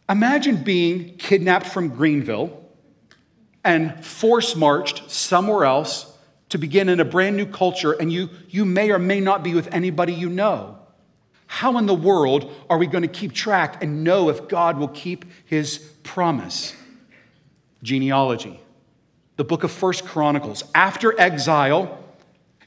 Imagine 0.08 0.62
being 0.62 1.16
kidnapped 1.16 1.66
from 1.66 1.88
Greenville 1.88 2.64
and 3.64 4.04
force 4.04 4.54
marched 4.54 5.10
somewhere 5.10 5.64
else 5.64 6.16
to 6.50 6.58
begin 6.58 6.88
in 6.88 7.00
a 7.00 7.04
brand 7.04 7.36
new 7.36 7.46
culture, 7.46 7.90
and 7.90 8.12
you, 8.12 8.30
you 8.48 8.64
may 8.64 8.92
or 8.92 9.00
may 9.00 9.18
not 9.18 9.42
be 9.42 9.54
with 9.54 9.66
anybody 9.74 10.12
you 10.12 10.28
know. 10.28 10.78
How 11.48 11.78
in 11.78 11.86
the 11.86 11.94
world 11.94 12.54
are 12.70 12.78
we 12.78 12.86
going 12.86 13.02
to 13.02 13.08
keep 13.08 13.32
track 13.32 13.82
and 13.82 14.04
know 14.04 14.28
if 14.28 14.46
God 14.46 14.78
will 14.78 14.86
keep 14.86 15.24
his 15.46 15.78
promise? 16.04 16.76
Genealogy. 17.82 18.60
The 19.34 19.42
book 19.42 19.64
of 19.64 19.72
First 19.72 20.04
Chronicles. 20.04 20.62
After 20.76 21.20
exile, 21.20 22.03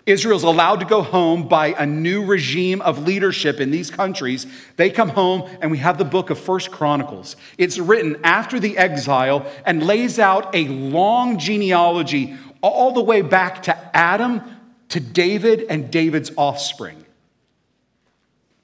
Israel's 0.08 0.44
allowed 0.44 0.80
to 0.80 0.86
go 0.86 1.02
home 1.02 1.50
by 1.50 1.68
a 1.78 1.86
new 1.86 2.24
regime 2.24 2.82
of 2.82 3.06
leadership 3.06 3.60
in 3.60 3.72
these 3.72 3.92
countries. 3.92 4.48
They 4.78 4.90
come 4.90 5.10
home, 5.10 5.50
and 5.62 5.70
we 5.70 5.80
have 5.80 5.98
the 5.98 6.06
book 6.06 6.30
of 6.30 6.40
First 6.40 6.72
Chronicles. 6.72 7.36
It's 7.58 7.78
written 7.78 8.18
after 8.24 8.58
the 8.58 8.78
exile 8.78 9.46
and 9.66 9.86
lays 9.86 10.18
out 10.18 10.56
a 10.56 10.70
long 10.70 11.38
genealogy 11.38 12.38
all 12.62 12.94
the 12.94 13.04
way 13.04 13.22
back 13.22 13.64
to 13.64 13.96
Adam, 13.96 14.42
to 14.90 15.02
David, 15.02 15.66
and 15.70 15.92
David's 15.92 16.32
offspring. 16.38 17.06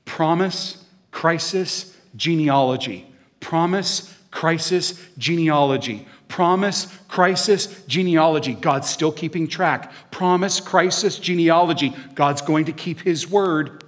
Promise, 0.06 0.86
crisis, 1.12 1.98
genealogy. 2.16 3.06
Promise, 3.42 4.18
crisis, 4.32 4.98
genealogy. 5.18 6.08
Promise, 6.34 6.88
crisis, 7.10 7.84
genealogy. 7.86 8.56
God's 8.56 8.90
still 8.90 9.12
keeping 9.12 9.48
track. 9.48 9.92
Promise, 10.10 10.62
crisis, 10.62 11.20
genealogy. 11.20 11.94
God's 12.16 12.42
going 12.42 12.66
to 12.66 12.72
keep 12.72 13.02
his 13.02 13.30
word. 13.30 13.84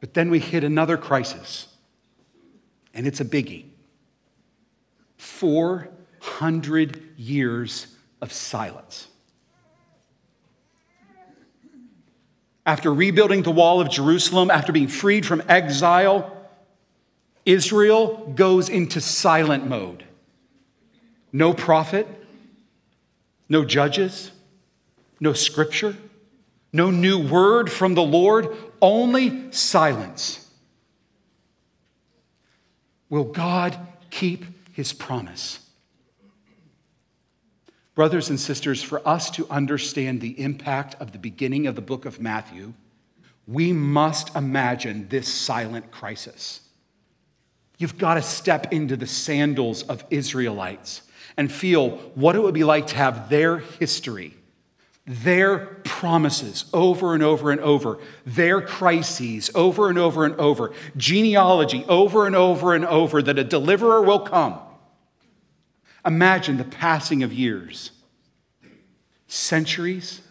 But 0.00 0.14
then 0.14 0.30
we 0.30 0.38
hit 0.38 0.64
another 0.64 0.96
crisis, 0.96 1.68
and 2.94 3.06
it's 3.06 3.20
a 3.20 3.26
biggie 3.26 3.66
400 5.18 7.02
years 7.18 7.86
of 8.22 8.32
silence. 8.32 9.08
After 12.64 12.94
rebuilding 12.94 13.42
the 13.42 13.50
wall 13.50 13.82
of 13.82 13.90
Jerusalem, 13.90 14.50
after 14.50 14.72
being 14.72 14.88
freed 14.88 15.26
from 15.26 15.42
exile, 15.46 16.48
Israel 17.44 18.32
goes 18.34 18.70
into 18.70 19.02
silent 19.02 19.68
mode. 19.68 20.04
No 21.36 21.52
prophet, 21.52 22.08
no 23.46 23.62
judges, 23.62 24.30
no 25.20 25.34
scripture, 25.34 25.94
no 26.72 26.90
new 26.90 27.28
word 27.28 27.70
from 27.70 27.92
the 27.92 28.02
Lord, 28.02 28.56
only 28.80 29.52
silence. 29.52 30.50
Will 33.10 33.24
God 33.24 33.76
keep 34.08 34.46
his 34.72 34.94
promise? 34.94 35.58
Brothers 37.94 38.30
and 38.30 38.40
sisters, 38.40 38.82
for 38.82 39.06
us 39.06 39.28
to 39.32 39.46
understand 39.50 40.22
the 40.22 40.40
impact 40.40 40.94
of 41.00 41.12
the 41.12 41.18
beginning 41.18 41.66
of 41.66 41.74
the 41.74 41.82
book 41.82 42.06
of 42.06 42.18
Matthew, 42.18 42.72
we 43.46 43.74
must 43.74 44.34
imagine 44.34 45.06
this 45.10 45.30
silent 45.30 45.90
crisis. 45.90 46.60
You've 47.76 47.98
got 47.98 48.14
to 48.14 48.22
step 48.22 48.72
into 48.72 48.96
the 48.96 49.06
sandals 49.06 49.82
of 49.82 50.02
Israelites 50.08 51.02
and 51.36 51.50
feel 51.52 51.90
what 52.14 52.34
it 52.34 52.42
would 52.42 52.54
be 52.54 52.64
like 52.64 52.88
to 52.88 52.96
have 52.96 53.28
their 53.28 53.58
history, 53.58 54.34
their 55.06 55.58
promises 55.84 56.64
over 56.72 57.14
and 57.14 57.22
over 57.22 57.50
and 57.50 57.60
over, 57.60 57.98
their 58.24 58.60
crises 58.60 59.50
over 59.54 59.88
and 59.88 59.98
over 59.98 60.24
and 60.24 60.34
over, 60.36 60.72
genealogy 60.96 61.84
over 61.88 62.26
and 62.26 62.34
over 62.34 62.74
and 62.74 62.84
over 62.86 63.22
that 63.22 63.38
a 63.38 63.44
deliverer 63.44 64.02
will 64.02 64.20
come. 64.20 64.58
Imagine 66.04 66.56
the 66.56 66.64
passing 66.64 67.22
of 67.22 67.32
years, 67.32 67.90
centuries, 69.26 70.22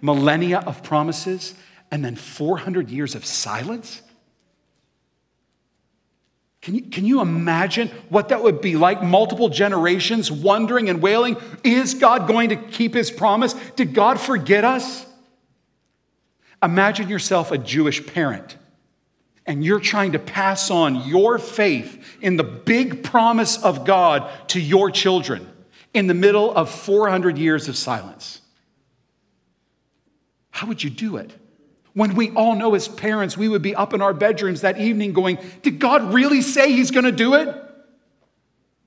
millennia 0.00 0.60
of 0.60 0.82
promises, 0.82 1.54
and 1.90 2.04
then 2.04 2.16
400 2.16 2.90
years 2.90 3.14
of 3.14 3.24
silence. 3.24 4.02
Can 6.62 6.74
you, 6.74 6.82
can 6.82 7.06
you 7.06 7.20
imagine 7.20 7.88
what 8.10 8.28
that 8.28 8.42
would 8.42 8.60
be 8.60 8.76
like? 8.76 9.02
Multiple 9.02 9.48
generations 9.48 10.30
wondering 10.30 10.90
and 10.90 11.00
wailing, 11.00 11.36
is 11.64 11.94
God 11.94 12.28
going 12.28 12.50
to 12.50 12.56
keep 12.56 12.92
his 12.92 13.10
promise? 13.10 13.54
Did 13.76 13.94
God 13.94 14.20
forget 14.20 14.64
us? 14.64 15.06
Imagine 16.62 17.08
yourself 17.08 17.50
a 17.50 17.58
Jewish 17.58 18.06
parent 18.06 18.58
and 19.46 19.64
you're 19.64 19.80
trying 19.80 20.12
to 20.12 20.18
pass 20.18 20.70
on 20.70 21.08
your 21.08 21.38
faith 21.38 22.18
in 22.20 22.36
the 22.36 22.44
big 22.44 23.02
promise 23.02 23.62
of 23.62 23.84
God 23.84 24.30
to 24.48 24.60
your 24.60 24.90
children 24.90 25.48
in 25.94 26.06
the 26.06 26.14
middle 26.14 26.54
of 26.54 26.70
400 26.70 27.38
years 27.38 27.68
of 27.68 27.76
silence. 27.76 28.42
How 30.50 30.66
would 30.66 30.84
you 30.84 30.90
do 30.90 31.16
it? 31.16 31.32
When 31.94 32.14
we 32.14 32.30
all 32.30 32.54
know 32.54 32.74
as 32.74 32.86
parents, 32.86 33.36
we 33.36 33.48
would 33.48 33.62
be 33.62 33.74
up 33.74 33.92
in 33.94 34.00
our 34.00 34.14
bedrooms 34.14 34.60
that 34.60 34.78
evening 34.78 35.12
going, 35.12 35.38
Did 35.62 35.78
God 35.78 36.14
really 36.14 36.40
say 36.40 36.72
He's 36.72 36.90
going 36.90 37.04
to 37.04 37.12
do 37.12 37.34
it? 37.34 37.54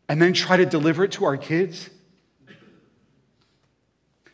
And 0.07 0.21
then 0.21 0.33
try 0.33 0.57
to 0.57 0.65
deliver 0.65 1.03
it 1.03 1.13
to 1.13 1.25
our 1.25 1.37
kids. 1.37 1.89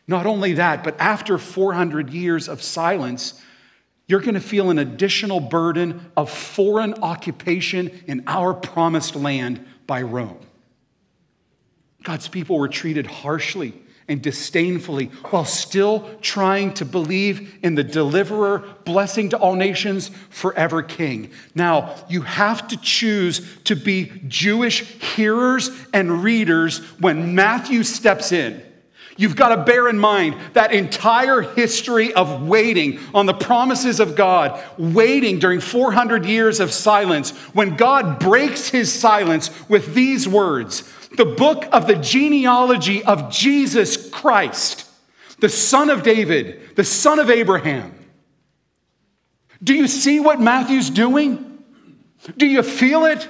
Not 0.06 0.26
only 0.26 0.54
that, 0.54 0.82
but 0.82 1.00
after 1.00 1.38
400 1.38 2.10
years 2.10 2.48
of 2.48 2.62
silence, 2.62 3.40
you're 4.08 4.20
going 4.20 4.34
to 4.34 4.40
feel 4.40 4.70
an 4.70 4.78
additional 4.78 5.38
burden 5.38 6.10
of 6.16 6.30
foreign 6.30 6.94
occupation 6.94 8.02
in 8.08 8.24
our 8.26 8.52
promised 8.52 9.14
land 9.14 9.64
by 9.86 10.02
Rome. 10.02 10.40
God's 12.02 12.26
people 12.26 12.58
were 12.58 12.68
treated 12.68 13.06
harshly 13.06 13.72
and 14.10 14.20
disdainfully 14.20 15.06
while 15.30 15.44
still 15.44 16.10
trying 16.20 16.74
to 16.74 16.84
believe 16.84 17.54
in 17.62 17.76
the 17.76 17.84
deliverer, 17.84 18.64
blessing 18.84 19.28
to 19.28 19.38
all 19.38 19.54
nations, 19.54 20.10
forever 20.30 20.82
king. 20.82 21.30
Now, 21.54 21.94
you 22.08 22.22
have 22.22 22.66
to 22.68 22.76
choose 22.76 23.56
to 23.64 23.76
be 23.76 24.10
Jewish 24.26 24.82
hearers 24.82 25.70
and 25.94 26.24
readers 26.24 26.78
when 26.98 27.36
Matthew 27.36 27.84
steps 27.84 28.32
in. 28.32 28.60
You've 29.16 29.36
got 29.36 29.54
to 29.54 29.62
bear 29.62 29.88
in 29.88 29.98
mind 29.98 30.34
that 30.54 30.72
entire 30.72 31.42
history 31.42 32.12
of 32.12 32.48
waiting 32.48 32.98
on 33.14 33.26
the 33.26 33.34
promises 33.34 34.00
of 34.00 34.16
God, 34.16 34.60
waiting 34.76 35.38
during 35.38 35.60
400 35.60 36.24
years 36.24 36.58
of 36.58 36.72
silence, 36.72 37.30
when 37.52 37.76
God 37.76 38.18
breaks 38.18 38.70
his 38.70 38.92
silence 38.92 39.50
with 39.68 39.94
these 39.94 40.26
words 40.26 40.90
the 41.16 41.24
book 41.24 41.66
of 41.72 41.86
the 41.86 41.96
genealogy 41.96 43.02
of 43.02 43.30
Jesus 43.30 43.99
Christ, 44.20 44.86
the 45.38 45.48
son 45.48 45.88
of 45.88 46.02
David, 46.02 46.76
the 46.76 46.84
son 46.84 47.18
of 47.18 47.30
Abraham. 47.30 47.94
Do 49.62 49.74
you 49.74 49.88
see 49.88 50.20
what 50.20 50.40
Matthew's 50.40 50.90
doing? 50.90 51.62
Do 52.36 52.46
you 52.46 52.62
feel 52.62 53.06
it? 53.06 53.26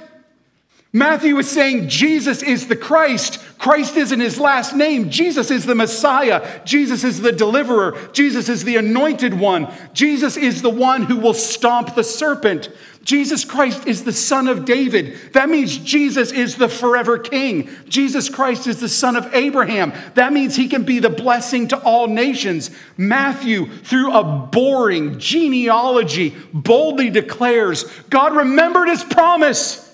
Matthew 0.92 1.38
is 1.38 1.48
saying 1.48 1.88
Jesus 1.88 2.42
is 2.42 2.66
the 2.66 2.74
Christ. 2.74 3.38
Christ 3.58 3.96
isn't 3.96 4.18
his 4.18 4.40
last 4.40 4.74
name. 4.74 5.08
Jesus 5.08 5.52
is 5.52 5.64
the 5.64 5.74
Messiah. 5.74 6.60
Jesus 6.64 7.04
is 7.04 7.20
the 7.20 7.30
deliverer. 7.30 7.96
Jesus 8.12 8.48
is 8.48 8.64
the 8.64 8.76
anointed 8.76 9.32
one. 9.32 9.72
Jesus 9.92 10.36
is 10.36 10.62
the 10.62 10.70
one 10.70 11.02
who 11.02 11.16
will 11.16 11.34
stomp 11.34 11.94
the 11.94 12.02
serpent. 12.02 12.70
Jesus 13.04 13.44
Christ 13.44 13.86
is 13.86 14.02
the 14.02 14.12
son 14.12 14.48
of 14.48 14.64
David. 14.64 15.32
That 15.32 15.48
means 15.48 15.78
Jesus 15.78 16.32
is 16.32 16.56
the 16.56 16.68
forever 16.68 17.18
king. 17.18 17.70
Jesus 17.88 18.28
Christ 18.28 18.66
is 18.66 18.80
the 18.80 18.88
son 18.88 19.14
of 19.14 19.32
Abraham. 19.32 19.92
That 20.14 20.32
means 20.32 20.56
he 20.56 20.68
can 20.68 20.82
be 20.82 20.98
the 20.98 21.08
blessing 21.08 21.68
to 21.68 21.78
all 21.78 22.08
nations. 22.08 22.70
Matthew, 22.96 23.66
through 23.66 24.12
a 24.12 24.24
boring 24.24 25.20
genealogy, 25.20 26.34
boldly 26.52 27.10
declares 27.10 27.84
God 28.10 28.34
remembered 28.34 28.88
his 28.88 29.04
promise. 29.04 29.89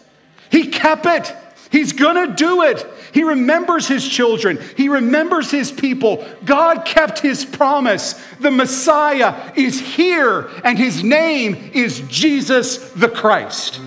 He 0.50 0.68
kept 0.68 1.06
it. 1.06 1.34
He's 1.70 1.92
going 1.92 2.28
to 2.28 2.34
do 2.34 2.62
it. 2.62 2.86
He 3.12 3.24
remembers 3.24 3.88
his 3.88 4.08
children. 4.08 4.58
He 4.76 4.88
remembers 4.88 5.50
his 5.50 5.72
people. 5.72 6.26
God 6.44 6.84
kept 6.84 7.18
his 7.18 7.44
promise. 7.44 8.14
The 8.40 8.50
Messiah 8.50 9.52
is 9.56 9.80
here, 9.80 10.48
and 10.64 10.78
his 10.78 11.02
name 11.02 11.70
is 11.74 12.00
Jesus 12.08 12.90
the 12.92 13.08
Christ. 13.08 13.80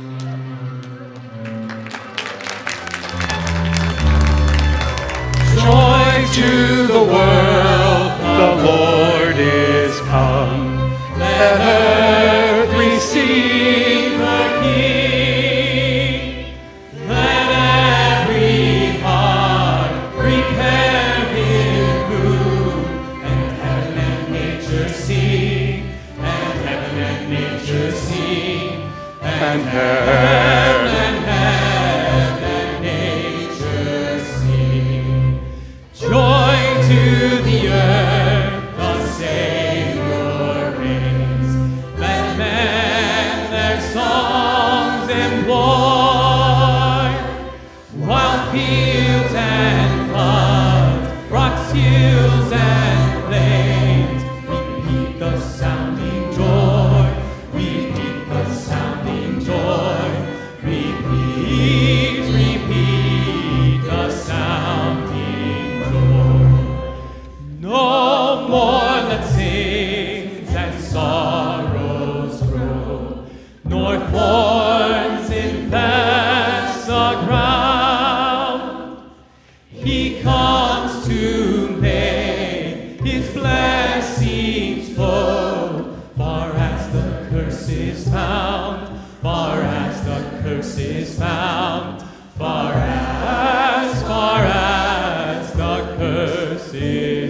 Joy 5.56 6.26
to 6.34 6.88
the 6.88 7.04
world, 7.04 8.22
the 8.22 8.66
Lord 8.66 8.79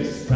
is 0.00 0.30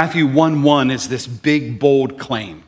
Matthew 0.00 0.26
1 0.26 0.62
1 0.62 0.90
is 0.90 1.10
this 1.10 1.26
big, 1.26 1.78
bold 1.78 2.18
claim. 2.18 2.62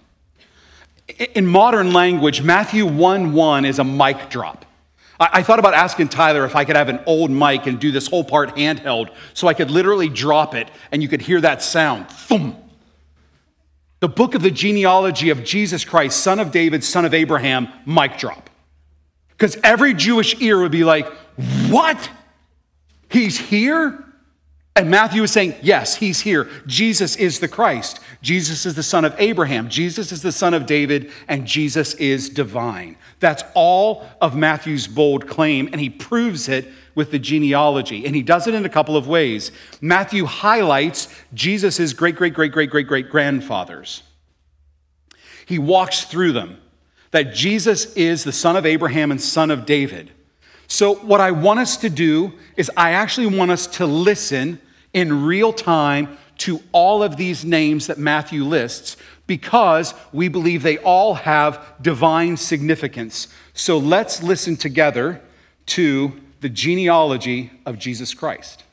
In 1.34 1.46
modern 1.46 1.94
language, 1.94 2.42
Matthew 2.42 2.84
1 2.84 3.32
1 3.32 3.64
is 3.64 3.78
a 3.78 3.84
mic 3.84 4.28
drop. 4.28 4.66
I, 5.18 5.42
thought 5.42 5.58
about 5.58 5.72
asking 5.72 6.08
Tyler 6.08 6.44
if 6.44 6.54
I 6.54 6.66
could 6.66 6.76
have 6.76 6.90
an 6.90 7.00
old 7.06 7.30
mic 7.30 7.66
and 7.66 7.80
do 7.80 7.90
this 7.90 8.06
whole 8.06 8.22
part 8.22 8.54
handheld 8.56 9.14
so 9.32 9.48
I 9.48 9.54
could 9.54 9.70
literally 9.70 10.10
drop 10.10 10.54
it 10.54 10.70
and 10.90 11.02
you 11.02 11.08
could 11.08 11.22
hear 11.22 11.40
that 11.40 11.62
sound. 11.62 12.10
Thump. 12.10 12.58
The 14.00 14.10
book 14.10 14.34
of 14.34 14.42
the 14.42 14.50
genealogy 14.50 15.30
of 15.30 15.42
Jesus 15.42 15.86
Christ, 15.86 16.20
son 16.20 16.38
of 16.38 16.50
David, 16.50 16.84
son 16.84 17.06
of 17.06 17.14
Abraham, 17.14 17.66
mic 17.86 18.18
drop. 18.18 18.50
Because 19.30 19.56
every 19.64 19.94
Jewish 19.94 20.38
ear 20.42 20.60
would 20.60 20.70
be 20.70 20.84
like, 20.84 21.10
What? 21.70 22.10
He's 23.08 23.38
here? 23.38 24.11
And 24.74 24.90
Matthew 24.90 25.22
is 25.22 25.30
saying, 25.30 25.54
Yes, 25.60 25.96
he's 25.96 26.20
here. 26.20 26.48
Jesus 26.66 27.16
is 27.16 27.40
the 27.40 27.48
Christ. 27.48 28.00
Jesus 28.22 28.64
is 28.64 28.74
the 28.74 28.82
son 28.82 29.04
of 29.04 29.14
Abraham. 29.18 29.68
Jesus 29.68 30.12
is 30.12 30.22
the 30.22 30.32
son 30.32 30.54
of 30.54 30.64
David, 30.64 31.12
and 31.28 31.46
Jesus 31.46 31.92
is 31.94 32.30
divine. 32.30 32.96
That's 33.20 33.44
all 33.54 34.06
of 34.20 34.34
Matthew's 34.34 34.86
bold 34.86 35.28
claim, 35.28 35.68
and 35.72 35.80
he 35.80 35.90
proves 35.90 36.48
it 36.48 36.68
with 36.94 37.10
the 37.10 37.18
genealogy. 37.18 38.06
And 38.06 38.16
he 38.16 38.22
does 38.22 38.46
it 38.46 38.54
in 38.54 38.64
a 38.64 38.70
couple 38.70 38.96
of 38.96 39.06
ways. 39.08 39.52
Matthew 39.80 40.24
highlights 40.24 41.08
Jesus' 41.34 41.92
great, 41.92 42.16
great, 42.16 42.32
great, 42.32 42.52
great, 42.52 42.70
great, 42.70 42.86
great 42.86 43.10
grandfathers. 43.10 44.02
He 45.44 45.58
walks 45.58 46.04
through 46.04 46.32
them 46.32 46.58
that 47.10 47.34
Jesus 47.34 47.92
is 47.94 48.24
the 48.24 48.32
son 48.32 48.56
of 48.56 48.64
Abraham 48.64 49.10
and 49.10 49.20
son 49.20 49.50
of 49.50 49.66
David. 49.66 50.12
So, 50.72 50.94
what 50.94 51.20
I 51.20 51.32
want 51.32 51.60
us 51.60 51.76
to 51.76 51.90
do 51.90 52.32
is, 52.56 52.70
I 52.74 52.92
actually 52.92 53.26
want 53.26 53.50
us 53.50 53.66
to 53.76 53.84
listen 53.84 54.58
in 54.94 55.26
real 55.26 55.52
time 55.52 56.16
to 56.38 56.62
all 56.72 57.02
of 57.02 57.18
these 57.18 57.44
names 57.44 57.88
that 57.88 57.98
Matthew 57.98 58.42
lists 58.42 58.96
because 59.26 59.92
we 60.14 60.28
believe 60.28 60.62
they 60.62 60.78
all 60.78 61.12
have 61.12 61.62
divine 61.82 62.38
significance. 62.38 63.28
So, 63.52 63.76
let's 63.76 64.22
listen 64.22 64.56
together 64.56 65.20
to 65.66 66.18
the 66.40 66.48
genealogy 66.48 67.50
of 67.66 67.78
Jesus 67.78 68.14
Christ. 68.14 68.64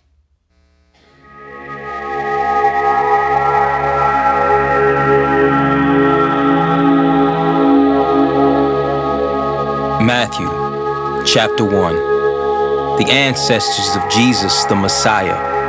Matthew 10.02 10.59
chapter 11.26 11.64
1 11.64 11.96
The 12.98 13.08
ancestors 13.10 13.96
of 13.96 14.10
Jesus 14.10 14.64
the 14.66 14.76
Messiah. 14.76 15.60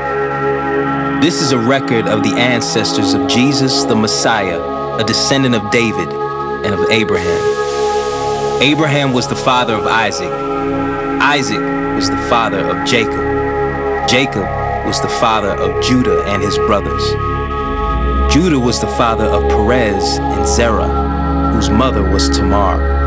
This 1.20 1.42
is 1.42 1.52
a 1.52 1.58
record 1.58 2.06
of 2.06 2.22
the 2.22 2.34
ancestors 2.38 3.14
of 3.14 3.28
Jesus 3.28 3.84
the 3.84 3.96
Messiah, 3.96 4.60
a 4.98 5.04
descendant 5.04 5.54
of 5.54 5.70
David 5.70 6.08
and 6.08 6.74
of 6.74 6.90
Abraham. 6.90 8.62
Abraham 8.62 9.12
was 9.12 9.28
the 9.28 9.36
father 9.36 9.74
of 9.74 9.86
Isaac. 9.86 10.30
Isaac 11.20 11.60
was 11.96 12.08
the 12.08 12.28
father 12.28 12.60
of 12.60 12.86
Jacob. 12.86 14.08
Jacob 14.08 14.44
was 14.86 15.00
the 15.00 15.08
father 15.08 15.50
of 15.50 15.82
Judah 15.82 16.22
and 16.26 16.42
his 16.42 16.56
brothers. 16.58 17.02
Judah 18.32 18.58
was 18.58 18.80
the 18.80 18.86
father 18.86 19.26
of 19.26 19.42
Perez 19.48 20.18
and 20.18 20.46
Zerah, 20.46 21.52
whose 21.52 21.70
mother 21.70 22.08
was 22.08 22.28
Tamar. 22.30 22.99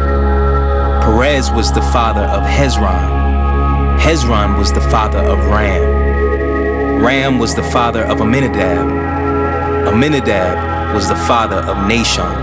Perez 1.03 1.51
was 1.51 1.69
the 1.73 1.81
father 1.81 2.21
of 2.21 2.43
Hezron. 2.43 3.99
Hezron 3.99 4.57
was 4.57 4.71
the 4.71 4.79
father 4.79 5.19
of 5.19 5.37
Ram. 5.47 7.03
Ram 7.03 7.39
was 7.39 7.53
the 7.55 7.61
father 7.61 8.05
of 8.05 8.21
Aminadab. 8.21 8.87
Aminadab 9.93 10.95
was 10.95 11.09
the 11.09 11.17
father 11.27 11.57
of 11.57 11.75
Nahshon. 11.89 12.33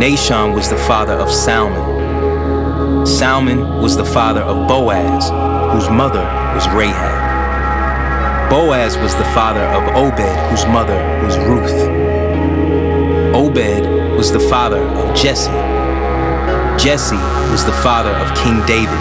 Nahshon 0.00 0.54
was 0.54 0.70
the 0.70 0.78
father 0.78 1.12
of 1.12 1.30
Salmon. 1.30 3.06
Salmon 3.06 3.68
was 3.82 3.98
the 3.98 4.04
father 4.06 4.40
of 4.40 4.66
Boaz, 4.66 5.28
whose 5.74 5.90
mother 5.90 6.24
was 6.54 6.66
Rahab. 6.68 7.20
Boaz 8.48 8.96
was 8.96 9.14
the 9.16 9.30
father 9.34 9.66
of 9.76 9.82
Obed, 9.94 10.48
whose 10.48 10.64
mother 10.64 10.98
was 11.22 11.36
Ruth. 11.36 11.80
Obed 13.34 14.16
was 14.16 14.32
the 14.32 14.40
father 14.40 14.80
of 14.80 15.14
Jesse. 15.14 15.69
Jesse 16.82 17.14
was 17.52 17.62
the 17.62 17.74
father 17.84 18.08
of 18.08 18.34
King 18.38 18.64
David. 18.64 18.98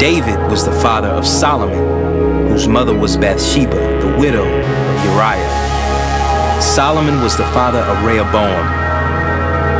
David 0.00 0.36
was 0.50 0.64
the 0.64 0.72
father 0.82 1.06
of 1.06 1.24
Solomon, 1.24 2.48
whose 2.48 2.66
mother 2.66 2.92
was 2.92 3.16
Bathsheba, 3.16 3.76
the 4.00 4.18
widow 4.18 4.42
of 4.42 5.04
Uriah. 5.04 6.60
Solomon 6.60 7.22
was 7.22 7.36
the 7.36 7.46
father 7.54 7.78
of 7.78 8.04
Rehoboam. 8.04 8.66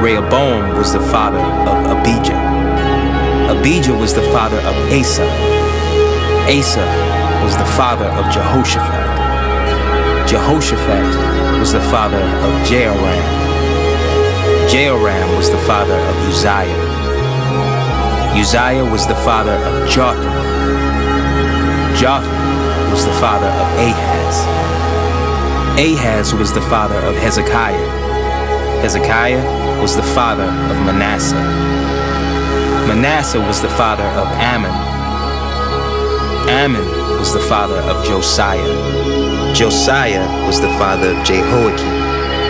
Rehoboam 0.00 0.76
was 0.78 0.92
the 0.92 1.00
father 1.00 1.40
of 1.40 1.98
Abijah. 1.98 2.38
Abijah 3.50 3.94
was 3.94 4.14
the 4.14 4.22
father 4.30 4.58
of 4.58 4.76
Asa. 4.92 5.26
Asa 6.46 6.86
was 7.42 7.56
the 7.56 7.66
father 7.76 8.06
of 8.06 8.32
Jehoshaphat. 8.32 10.28
Jehoshaphat 10.28 11.58
was 11.58 11.72
the 11.72 11.82
father 11.90 12.22
of 12.22 12.64
Jehoram. 12.68 13.43
Jehoram 14.68 15.36
was 15.36 15.50
the 15.50 15.58
father 15.58 15.94
of 15.94 16.16
Uzziah. 16.26 16.64
Uzziah 18.34 18.84
was 18.84 19.06
the 19.06 19.14
father 19.16 19.52
of 19.52 19.88
Jotham. 19.88 20.32
Jotham 21.94 22.90
was 22.90 23.04
the 23.04 23.12
father 23.20 23.46
of 23.46 23.66
Ahaz. 23.78 24.36
Ahaz 25.78 26.34
was 26.34 26.52
the 26.52 26.62
father 26.62 26.96
of 26.96 27.14
Hezekiah. 27.16 27.88
Hezekiah 28.80 29.80
was 29.82 29.96
the 29.96 30.02
father 30.02 30.44
of 30.44 30.76
Manasseh. 30.86 31.36
Manasseh 32.88 33.40
was 33.40 33.60
the 33.60 33.68
father 33.70 34.04
of 34.04 34.26
Amon. 34.38 34.72
Amon 36.48 37.18
was 37.18 37.32
the 37.32 37.40
father 37.40 37.76
of 37.76 38.04
Josiah. 38.06 39.54
Josiah 39.54 40.26
was 40.46 40.60
the 40.60 40.72
father 40.78 41.10
of 41.10 41.24
Jehoiakim 41.24 42.03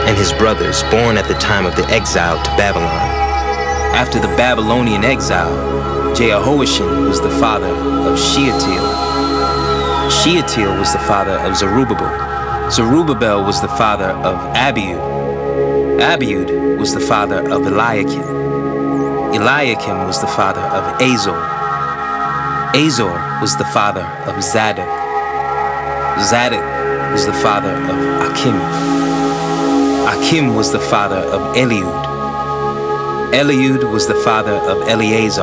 and 0.06 0.16
his 0.16 0.32
brothers 0.34 0.82
born 0.84 1.16
at 1.16 1.26
the 1.26 1.34
time 1.34 1.66
of 1.66 1.74
the 1.76 1.84
exile 1.86 2.36
to 2.42 2.50
Babylon. 2.56 2.90
After 3.94 4.18
the 4.18 4.28
Babylonian 4.36 5.04
exile, 5.04 6.14
Jehoiachin 6.14 7.06
was 7.08 7.20
the 7.20 7.30
father 7.30 7.68
of 7.68 8.18
Shealtiel. 8.18 8.84
Shealtiel 10.10 10.78
was 10.78 10.92
the 10.92 10.98
father 11.00 11.38
of 11.40 11.56
Zerubbabel. 11.56 12.70
Zerubbabel 12.70 13.44
was 13.44 13.60
the 13.60 13.68
father 13.68 14.10
of 14.10 14.36
Abiud. 14.54 15.00
Abiud 16.00 16.78
was 16.78 16.92
the 16.92 17.00
father 17.00 17.38
of 17.50 17.66
Eliakim. 17.66 18.22
Eliakim 19.32 20.06
was 20.06 20.20
the 20.20 20.26
father 20.26 20.60
of 20.60 21.00
Azor. 21.00 21.40
Azor 22.74 23.14
was 23.40 23.56
the 23.56 23.64
father 23.66 24.04
of 24.26 24.42
Zadok. 24.42 24.88
Zadok 26.20 26.64
was 27.12 27.26
the 27.26 27.32
father 27.32 27.70
of 27.70 28.30
Achim. 28.30 29.13
Achim 30.14 30.54
was 30.54 30.70
the 30.70 30.78
father 30.78 31.16
of 31.16 31.56
Eliud. 31.56 32.04
Eliud 33.34 33.90
was 33.90 34.06
the 34.06 34.14
father 34.14 34.52
of 34.52 34.88
Eleazar. 34.88 35.42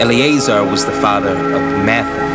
Eleazar 0.00 0.64
was 0.64 0.86
the 0.86 0.92
father 0.92 1.30
of 1.30 1.62
Matthan. 1.84 2.28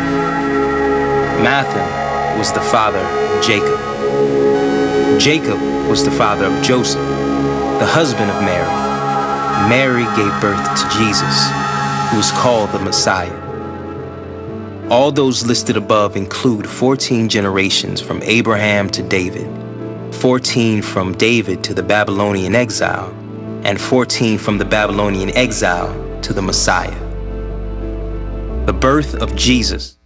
Mathan 1.42 2.38
was 2.38 2.52
the 2.52 2.60
father 2.60 2.98
of 2.98 3.42
Jacob. 3.42 3.80
Jacob 5.18 5.58
was 5.88 6.04
the 6.04 6.10
father 6.10 6.44
of 6.44 6.62
Joseph, 6.62 7.00
the 7.78 7.86
husband 7.86 8.30
of 8.30 8.42
Mary. 8.42 8.68
Mary 9.70 10.04
gave 10.16 10.40
birth 10.42 10.64
to 10.80 10.98
Jesus, 10.98 11.36
who 12.10 12.18
is 12.18 12.30
called 12.32 12.70
the 12.72 12.78
Messiah. 12.78 13.40
All 14.90 15.10
those 15.10 15.46
listed 15.46 15.78
above 15.78 16.16
include 16.16 16.68
14 16.68 17.30
generations 17.30 18.02
from 18.02 18.22
Abraham 18.22 18.90
to 18.90 19.02
David, 19.02 19.48
14 20.20 20.82
from 20.82 21.14
David 21.14 21.64
to 21.64 21.72
the 21.72 21.82
Babylonian 21.82 22.54
exile, 22.54 23.08
and 23.64 23.80
14 23.80 24.36
from 24.36 24.58
the 24.58 24.66
Babylonian 24.66 25.30
exile 25.30 26.20
to 26.20 26.34
the 26.34 26.42
Messiah. 26.42 26.94
The 28.66 28.74
birth 28.74 29.14
of 29.14 29.34
Jesus. 29.34 29.96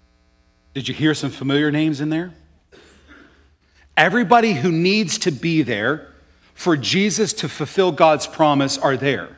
Did 0.72 0.86
you 0.86 0.94
hear 0.94 1.14
some 1.14 1.30
familiar 1.30 1.72
names 1.72 2.00
in 2.00 2.10
there? 2.10 2.32
Everybody 3.96 4.52
who 4.52 4.70
needs 4.70 5.18
to 5.18 5.32
be 5.32 5.62
there 5.62 6.14
for 6.54 6.76
Jesus 6.76 7.32
to 7.32 7.48
fulfill 7.48 7.90
God's 7.90 8.28
promise 8.28 8.78
are 8.78 8.96
there. 8.96 9.36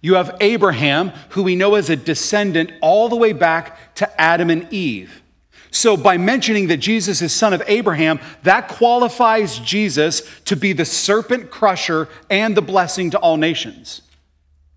You 0.00 0.14
have 0.14 0.34
Abraham, 0.40 1.10
who 1.30 1.42
we 1.42 1.56
know 1.56 1.74
as 1.74 1.90
a 1.90 1.96
descendant 1.96 2.72
all 2.80 3.10
the 3.10 3.16
way 3.16 3.34
back 3.34 3.94
to 3.96 4.18
Adam 4.18 4.48
and 4.48 4.72
Eve. 4.72 5.22
So, 5.70 5.96
by 5.96 6.16
mentioning 6.16 6.66
that 6.68 6.78
Jesus 6.78 7.22
is 7.22 7.32
son 7.32 7.52
of 7.52 7.62
Abraham, 7.66 8.18
that 8.42 8.68
qualifies 8.68 9.58
Jesus 9.58 10.22
to 10.46 10.56
be 10.56 10.72
the 10.72 10.84
serpent 10.84 11.50
crusher 11.50 12.08
and 12.28 12.56
the 12.56 12.62
blessing 12.62 13.10
to 13.10 13.18
all 13.18 13.36
nations. 13.36 14.02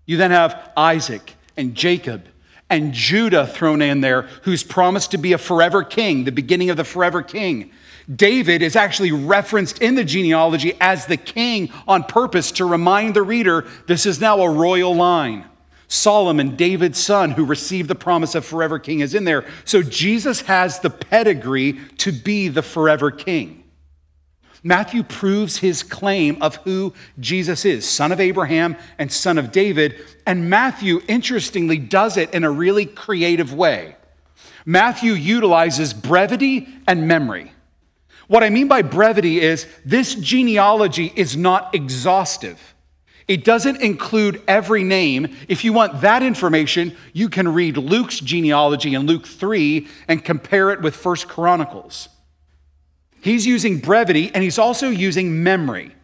You 0.06 0.16
then 0.16 0.30
have 0.30 0.70
Isaac 0.76 1.34
and 1.56 1.74
Jacob 1.74 2.26
and 2.70 2.92
Judah 2.92 3.46
thrown 3.46 3.82
in 3.82 4.00
there, 4.00 4.22
who's 4.42 4.62
promised 4.62 5.10
to 5.10 5.18
be 5.18 5.32
a 5.32 5.38
forever 5.38 5.82
king, 5.82 6.24
the 6.24 6.32
beginning 6.32 6.70
of 6.70 6.76
the 6.76 6.84
forever 6.84 7.22
king. 7.22 7.70
David 8.14 8.62
is 8.62 8.76
actually 8.76 9.12
referenced 9.12 9.80
in 9.80 9.94
the 9.94 10.04
genealogy 10.04 10.74
as 10.80 11.06
the 11.06 11.16
king 11.16 11.72
on 11.88 12.04
purpose 12.04 12.52
to 12.52 12.66
remind 12.66 13.14
the 13.14 13.22
reader 13.22 13.66
this 13.86 14.06
is 14.06 14.20
now 14.20 14.40
a 14.40 14.50
royal 14.50 14.94
line. 14.94 15.44
Solomon, 15.88 16.56
David's 16.56 16.98
son, 16.98 17.30
who 17.30 17.44
received 17.44 17.88
the 17.88 17.94
promise 17.94 18.34
of 18.34 18.44
forever 18.44 18.78
king, 18.78 19.00
is 19.00 19.14
in 19.14 19.24
there. 19.24 19.44
So 19.64 19.82
Jesus 19.82 20.42
has 20.42 20.80
the 20.80 20.90
pedigree 20.90 21.78
to 21.98 22.12
be 22.12 22.48
the 22.48 22.62
forever 22.62 23.10
king. 23.10 23.64
Matthew 24.66 25.02
proves 25.02 25.58
his 25.58 25.82
claim 25.82 26.38
of 26.40 26.56
who 26.56 26.94
Jesus 27.20 27.66
is 27.66 27.86
son 27.86 28.12
of 28.12 28.20
Abraham 28.20 28.76
and 28.98 29.12
son 29.12 29.36
of 29.36 29.52
David. 29.52 29.96
And 30.26 30.48
Matthew, 30.48 31.02
interestingly, 31.06 31.76
does 31.76 32.16
it 32.16 32.32
in 32.32 32.44
a 32.44 32.50
really 32.50 32.86
creative 32.86 33.52
way. 33.52 33.96
Matthew 34.64 35.12
utilizes 35.12 35.92
brevity 35.92 36.66
and 36.86 37.06
memory. 37.06 37.52
What 38.26 38.42
I 38.42 38.48
mean 38.48 38.68
by 38.68 38.80
brevity 38.80 39.40
is 39.40 39.66
this 39.84 40.14
genealogy 40.14 41.12
is 41.14 41.36
not 41.36 41.74
exhaustive. 41.74 42.73
It 43.26 43.44
doesn't 43.44 43.80
include 43.80 44.42
every 44.46 44.84
name. 44.84 45.34
If 45.48 45.64
you 45.64 45.72
want 45.72 46.02
that 46.02 46.22
information, 46.22 46.94
you 47.12 47.28
can 47.28 47.52
read 47.52 47.76
Luke's 47.76 48.20
genealogy 48.20 48.94
in 48.94 49.06
Luke 49.06 49.26
3 49.26 49.88
and 50.08 50.24
compare 50.24 50.70
it 50.70 50.82
with 50.82 50.94
First 50.94 51.28
Chronicles. 51.28 52.08
He's 53.22 53.46
using 53.46 53.78
brevity 53.78 54.30
and 54.34 54.44
he's 54.44 54.58
also 54.58 54.90
using 54.90 55.42
memory. 55.42 55.94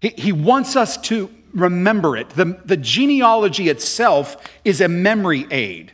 He, 0.00 0.14
he 0.16 0.32
wants 0.32 0.76
us 0.76 0.96
to 1.02 1.30
remember 1.52 2.16
it. 2.16 2.30
The, 2.30 2.58
the 2.64 2.76
genealogy 2.78 3.68
itself 3.68 4.36
is 4.64 4.80
a 4.80 4.88
memory 4.88 5.46
aid. 5.50 5.92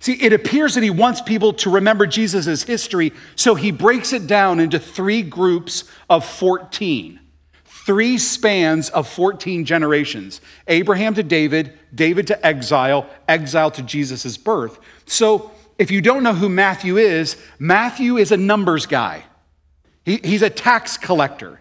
See, 0.00 0.14
it 0.14 0.32
appears 0.32 0.74
that 0.74 0.84
he 0.84 0.90
wants 0.90 1.20
people 1.20 1.52
to 1.54 1.70
remember 1.70 2.06
Jesus' 2.06 2.62
history, 2.62 3.12
so 3.34 3.54
he 3.54 3.70
breaks 3.70 4.12
it 4.12 4.26
down 4.26 4.60
into 4.60 4.78
three 4.78 5.22
groups 5.22 5.84
of 6.08 6.24
14, 6.24 7.18
three 7.86 8.18
spans 8.18 8.90
of 8.90 9.08
14 9.08 9.64
generations 9.64 10.40
Abraham 10.66 11.14
to 11.14 11.22
David, 11.22 11.72
David 11.94 12.26
to 12.26 12.46
exile, 12.46 13.08
exile 13.28 13.70
to 13.70 13.82
Jesus' 13.82 14.36
birth. 14.36 14.78
So, 15.06 15.52
if 15.78 15.90
you 15.90 16.00
don't 16.00 16.22
know 16.22 16.34
who 16.34 16.48
Matthew 16.48 16.96
is, 16.96 17.36
Matthew 17.58 18.16
is 18.16 18.32
a 18.32 18.36
numbers 18.36 18.86
guy, 18.86 19.24
he, 20.04 20.16
he's 20.18 20.42
a 20.42 20.50
tax 20.50 20.98
collector. 20.98 21.60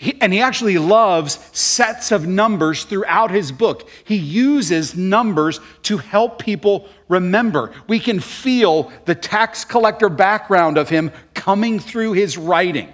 He, 0.00 0.16
and 0.20 0.32
he 0.32 0.40
actually 0.40 0.78
loves 0.78 1.40
sets 1.52 2.12
of 2.12 2.24
numbers 2.24 2.84
throughout 2.84 3.32
his 3.32 3.50
book. 3.50 3.88
He 4.04 4.14
uses 4.14 4.94
numbers 4.94 5.58
to 5.82 5.98
help 5.98 6.38
people 6.38 6.88
remember. 7.08 7.72
We 7.88 7.98
can 7.98 8.20
feel 8.20 8.92
the 9.06 9.16
tax 9.16 9.64
collector 9.64 10.08
background 10.08 10.78
of 10.78 10.88
him 10.88 11.10
coming 11.34 11.80
through 11.80 12.12
his 12.12 12.38
writing. 12.38 12.92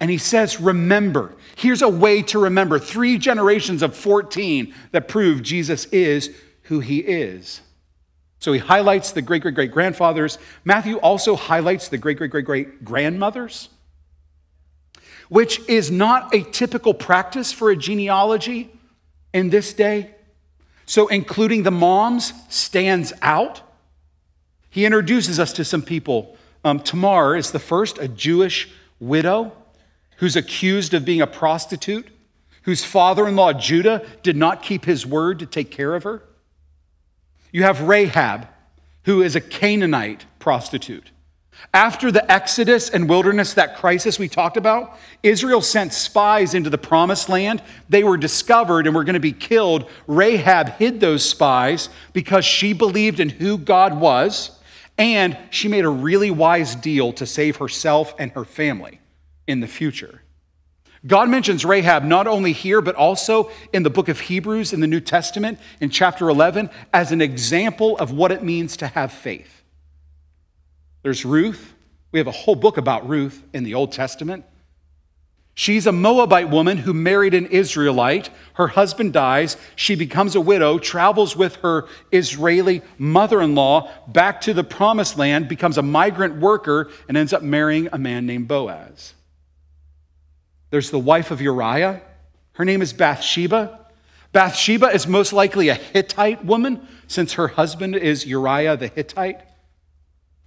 And 0.00 0.10
he 0.10 0.18
says, 0.18 0.60
Remember. 0.60 1.34
Here's 1.56 1.82
a 1.82 1.88
way 1.88 2.22
to 2.22 2.38
remember 2.38 2.78
three 2.78 3.18
generations 3.18 3.82
of 3.82 3.94
14 3.94 4.74
that 4.92 5.08
prove 5.08 5.42
Jesus 5.42 5.84
is 5.86 6.34
who 6.62 6.80
he 6.80 6.98
is. 6.98 7.60
So 8.38 8.52
he 8.52 8.58
highlights 8.58 9.12
the 9.12 9.22
great 9.22 9.42
great 9.42 9.54
great 9.54 9.70
grandfathers. 9.70 10.38
Matthew 10.64 10.96
also 10.96 11.36
highlights 11.36 11.88
the 11.88 11.98
great 11.98 12.16
great 12.16 12.30
great 12.30 12.46
great 12.46 12.84
grandmothers 12.84 13.68
which 15.30 15.60
is 15.68 15.90
not 15.90 16.34
a 16.34 16.42
typical 16.42 16.92
practice 16.92 17.52
for 17.52 17.70
a 17.70 17.76
genealogy 17.76 18.68
in 19.32 19.48
this 19.48 19.72
day. 19.72 20.10
So, 20.84 21.06
including 21.06 21.62
the 21.62 21.70
moms 21.70 22.32
stands 22.48 23.12
out. 23.22 23.62
He 24.70 24.84
introduces 24.84 25.38
us 25.38 25.52
to 25.54 25.64
some 25.64 25.82
people. 25.82 26.36
Um, 26.64 26.80
Tamar 26.80 27.36
is 27.36 27.52
the 27.52 27.60
first, 27.60 27.98
a 27.98 28.08
Jewish 28.08 28.70
widow 28.98 29.52
who's 30.20 30.36
accused 30.36 30.92
of 30.92 31.02
being 31.02 31.22
a 31.22 31.26
prostitute, 31.26 32.06
whose 32.62 32.84
father 32.84 33.26
in 33.26 33.36
law, 33.36 33.54
Judah, 33.54 34.06
did 34.22 34.36
not 34.36 34.62
keep 34.62 34.84
his 34.84 35.06
word 35.06 35.38
to 35.38 35.46
take 35.46 35.70
care 35.70 35.94
of 35.94 36.02
her. 36.02 36.22
You 37.52 37.62
have 37.62 37.80
Rahab, 37.80 38.46
who 39.04 39.22
is 39.22 39.34
a 39.34 39.40
Canaanite 39.40 40.26
prostitute. 40.38 41.10
After 41.72 42.12
the 42.12 42.30
Exodus 42.30 42.90
and 42.90 43.08
wilderness, 43.08 43.54
that 43.54 43.78
crisis 43.78 44.18
we 44.18 44.28
talked 44.28 44.58
about, 44.58 44.98
Israel 45.22 45.62
sent 45.62 45.94
spies 45.94 46.52
into 46.52 46.68
the 46.68 46.78
promised 46.78 47.30
land. 47.30 47.62
They 47.88 48.04
were 48.04 48.18
discovered 48.18 48.86
and 48.86 48.94
were 48.94 49.04
going 49.04 49.14
to 49.14 49.20
be 49.20 49.32
killed. 49.32 49.88
Rahab 50.06 50.68
hid 50.74 51.00
those 51.00 51.26
spies 51.26 51.88
because 52.12 52.44
she 52.44 52.74
believed 52.74 53.20
in 53.20 53.30
who 53.30 53.56
God 53.56 53.98
was, 53.98 54.50
and 54.98 55.38
she 55.48 55.68
made 55.68 55.86
a 55.86 55.90
really 55.90 56.30
wise 56.30 56.74
deal 56.74 57.14
to 57.14 57.24
save 57.24 57.56
herself 57.56 58.14
and 58.18 58.30
her 58.32 58.44
family 58.44 58.99
in 59.50 59.60
the 59.60 59.66
future. 59.66 60.22
God 61.06 61.30
mentions 61.30 61.64
Rahab 61.64 62.04
not 62.04 62.26
only 62.26 62.52
here, 62.52 62.82
but 62.82 62.94
also 62.94 63.50
in 63.72 63.82
the 63.82 63.90
book 63.90 64.08
of 64.08 64.20
Hebrews 64.20 64.72
in 64.72 64.80
the 64.80 64.86
New 64.86 65.00
Testament 65.00 65.58
in 65.80 65.88
chapter 65.88 66.28
11 66.28 66.68
as 66.92 67.10
an 67.10 67.22
example 67.22 67.96
of 67.98 68.12
what 68.12 68.32
it 68.32 68.42
means 68.42 68.76
to 68.78 68.86
have 68.86 69.10
faith. 69.10 69.62
There's 71.02 71.24
Ruth. 71.24 71.74
We 72.12 72.18
have 72.18 72.26
a 72.26 72.32
whole 72.32 72.56
book 72.56 72.76
about 72.76 73.08
Ruth 73.08 73.42
in 73.54 73.64
the 73.64 73.74
Old 73.74 73.92
Testament. 73.92 74.44
She's 75.54 75.86
a 75.86 75.92
Moabite 75.92 76.48
woman 76.48 76.78
who 76.78 76.92
married 76.92 77.34
an 77.34 77.46
Israelite. 77.46 78.30
Her 78.54 78.68
husband 78.68 79.12
dies. 79.12 79.56
She 79.76 79.94
becomes 79.94 80.34
a 80.34 80.40
widow, 80.40 80.78
travels 80.78 81.34
with 81.34 81.56
her 81.56 81.86
Israeli 82.12 82.82
mother 82.98 83.40
in 83.40 83.54
law 83.54 83.90
back 84.06 84.40
to 84.42 84.54
the 84.54 84.64
promised 84.64 85.18
land, 85.18 85.48
becomes 85.48 85.78
a 85.78 85.82
migrant 85.82 86.40
worker, 86.40 86.90
and 87.08 87.16
ends 87.16 87.32
up 87.32 87.42
marrying 87.42 87.88
a 87.92 87.98
man 87.98 88.26
named 88.26 88.48
Boaz. 88.48 89.14
There's 90.70 90.90
the 90.90 90.98
wife 90.98 91.30
of 91.30 91.40
Uriah. 91.40 92.00
Her 92.52 92.64
name 92.64 92.82
is 92.82 92.92
Bathsheba. 92.92 93.80
Bathsheba 94.32 94.88
is 94.88 95.06
most 95.06 95.32
likely 95.32 95.68
a 95.68 95.74
Hittite 95.74 96.44
woman 96.44 96.86
since 97.08 97.32
her 97.34 97.48
husband 97.48 97.96
is 97.96 98.24
Uriah 98.26 98.76
the 98.76 98.88
Hittite. 98.88 99.40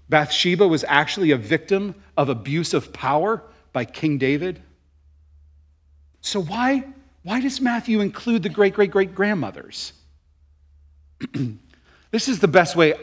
Bathsheba 0.10 0.68
was 0.68 0.86
actually 0.88 1.32
a 1.32 1.38
victim 1.38 1.96
of 2.16 2.30
abuse 2.30 2.74
of 2.74 2.94
power 2.94 3.44
by 3.74 3.84
King 3.84 4.18
David. 4.18 4.62
So, 6.22 6.42
why, 6.42 6.86
why 7.24 7.42
does 7.42 7.60
Matthew 7.60 8.00
include 8.00 8.44
the 8.44 8.50
great 8.50 8.74
great 8.74 8.92
great 8.92 9.14
grandmothers? 9.16 9.94
this 12.12 12.28
is 12.28 12.40
the 12.40 12.48
best 12.48 12.76
way, 12.76 12.94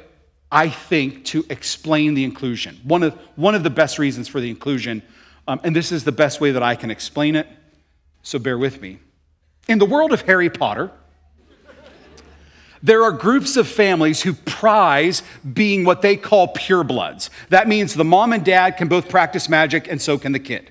I 0.50 0.68
think, 0.68 1.24
to 1.26 1.44
explain 1.50 2.14
the 2.14 2.24
inclusion. 2.24 2.80
One 2.84 3.02
of, 3.02 3.14
one 3.36 3.54
of 3.54 3.62
the 3.62 3.70
best 3.70 3.98
reasons 3.98 4.28
for 4.28 4.40
the 4.40 4.48
inclusion, 4.48 5.02
um, 5.50 5.60
and 5.64 5.74
this 5.74 5.90
is 5.90 6.04
the 6.04 6.12
best 6.12 6.40
way 6.40 6.52
that 6.52 6.62
I 6.62 6.76
can 6.76 6.92
explain 6.92 7.34
it, 7.34 7.48
so 8.22 8.38
bear 8.38 8.56
with 8.56 8.80
me. 8.80 9.00
In 9.66 9.78
the 9.78 9.84
world 9.84 10.12
of 10.12 10.20
Harry 10.22 10.48
Potter, 10.48 10.92
there 12.80 13.02
are 13.02 13.10
groups 13.10 13.56
of 13.56 13.66
families 13.66 14.22
who 14.22 14.32
prize 14.32 15.24
being 15.52 15.84
what 15.84 16.02
they 16.02 16.16
call 16.16 16.54
purebloods. 16.54 17.30
That 17.48 17.66
means 17.66 17.94
the 17.94 18.04
mom 18.04 18.32
and 18.32 18.44
dad 18.44 18.76
can 18.76 18.86
both 18.86 19.08
practice 19.08 19.48
magic, 19.48 19.88
and 19.88 20.00
so 20.00 20.18
can 20.18 20.30
the 20.30 20.38
kid. 20.38 20.70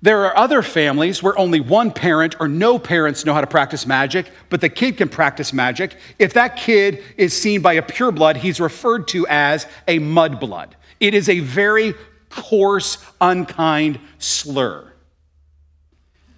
There 0.00 0.24
are 0.24 0.34
other 0.36 0.62
families 0.62 1.22
where 1.22 1.38
only 1.38 1.60
one 1.60 1.90
parent 1.90 2.36
or 2.40 2.48
no 2.48 2.78
parents 2.78 3.26
know 3.26 3.34
how 3.34 3.42
to 3.42 3.46
practice 3.46 3.86
magic, 3.86 4.30
but 4.48 4.62
the 4.62 4.70
kid 4.70 4.96
can 4.96 5.10
practice 5.10 5.52
magic. 5.52 5.96
If 6.18 6.32
that 6.32 6.56
kid 6.56 7.02
is 7.18 7.38
seen 7.38 7.60
by 7.60 7.74
a 7.74 7.82
pureblood, 7.82 8.36
he's 8.36 8.58
referred 8.58 9.06
to 9.08 9.26
as 9.28 9.66
a 9.86 9.98
mudblood. 9.98 10.70
It 10.98 11.12
is 11.12 11.28
a 11.28 11.40
very 11.40 11.94
coarse, 12.34 12.98
unkind 13.20 13.98
slur. 14.18 14.92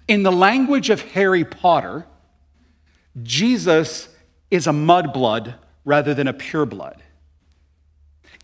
In 0.07 0.23
the 0.23 0.31
language 0.31 0.89
of 0.89 1.01
Harry 1.01 1.43
Potter, 1.43 2.05
Jesus 3.23 4.09
is 4.49 4.67
a 4.67 4.71
mudblood 4.71 5.55
rather 5.83 6.13
than 6.13 6.27
a 6.27 6.33
pureblood. 6.33 6.97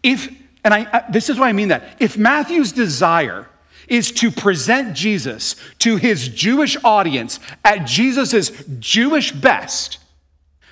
If, 0.02 0.30
and 0.64 0.74
I, 0.74 0.88
I, 0.92 1.12
this 1.12 1.30
is 1.30 1.38
what 1.38 1.48
I 1.48 1.54
mean 1.54 1.70
that, 1.70 1.98
if 2.00 2.18
Matthew's 2.18 2.72
desire 2.72 3.48
is 3.88 4.12
to 4.14 4.32
present 4.32 4.96
Jesus 4.96 5.56
to 5.80 5.98
his 5.98 6.28
Jewish 6.28 6.78
audience 6.84 7.40
at 7.64 7.86
Jesus' 7.86 8.50
Jewish 8.80 9.32
best, 9.32 10.00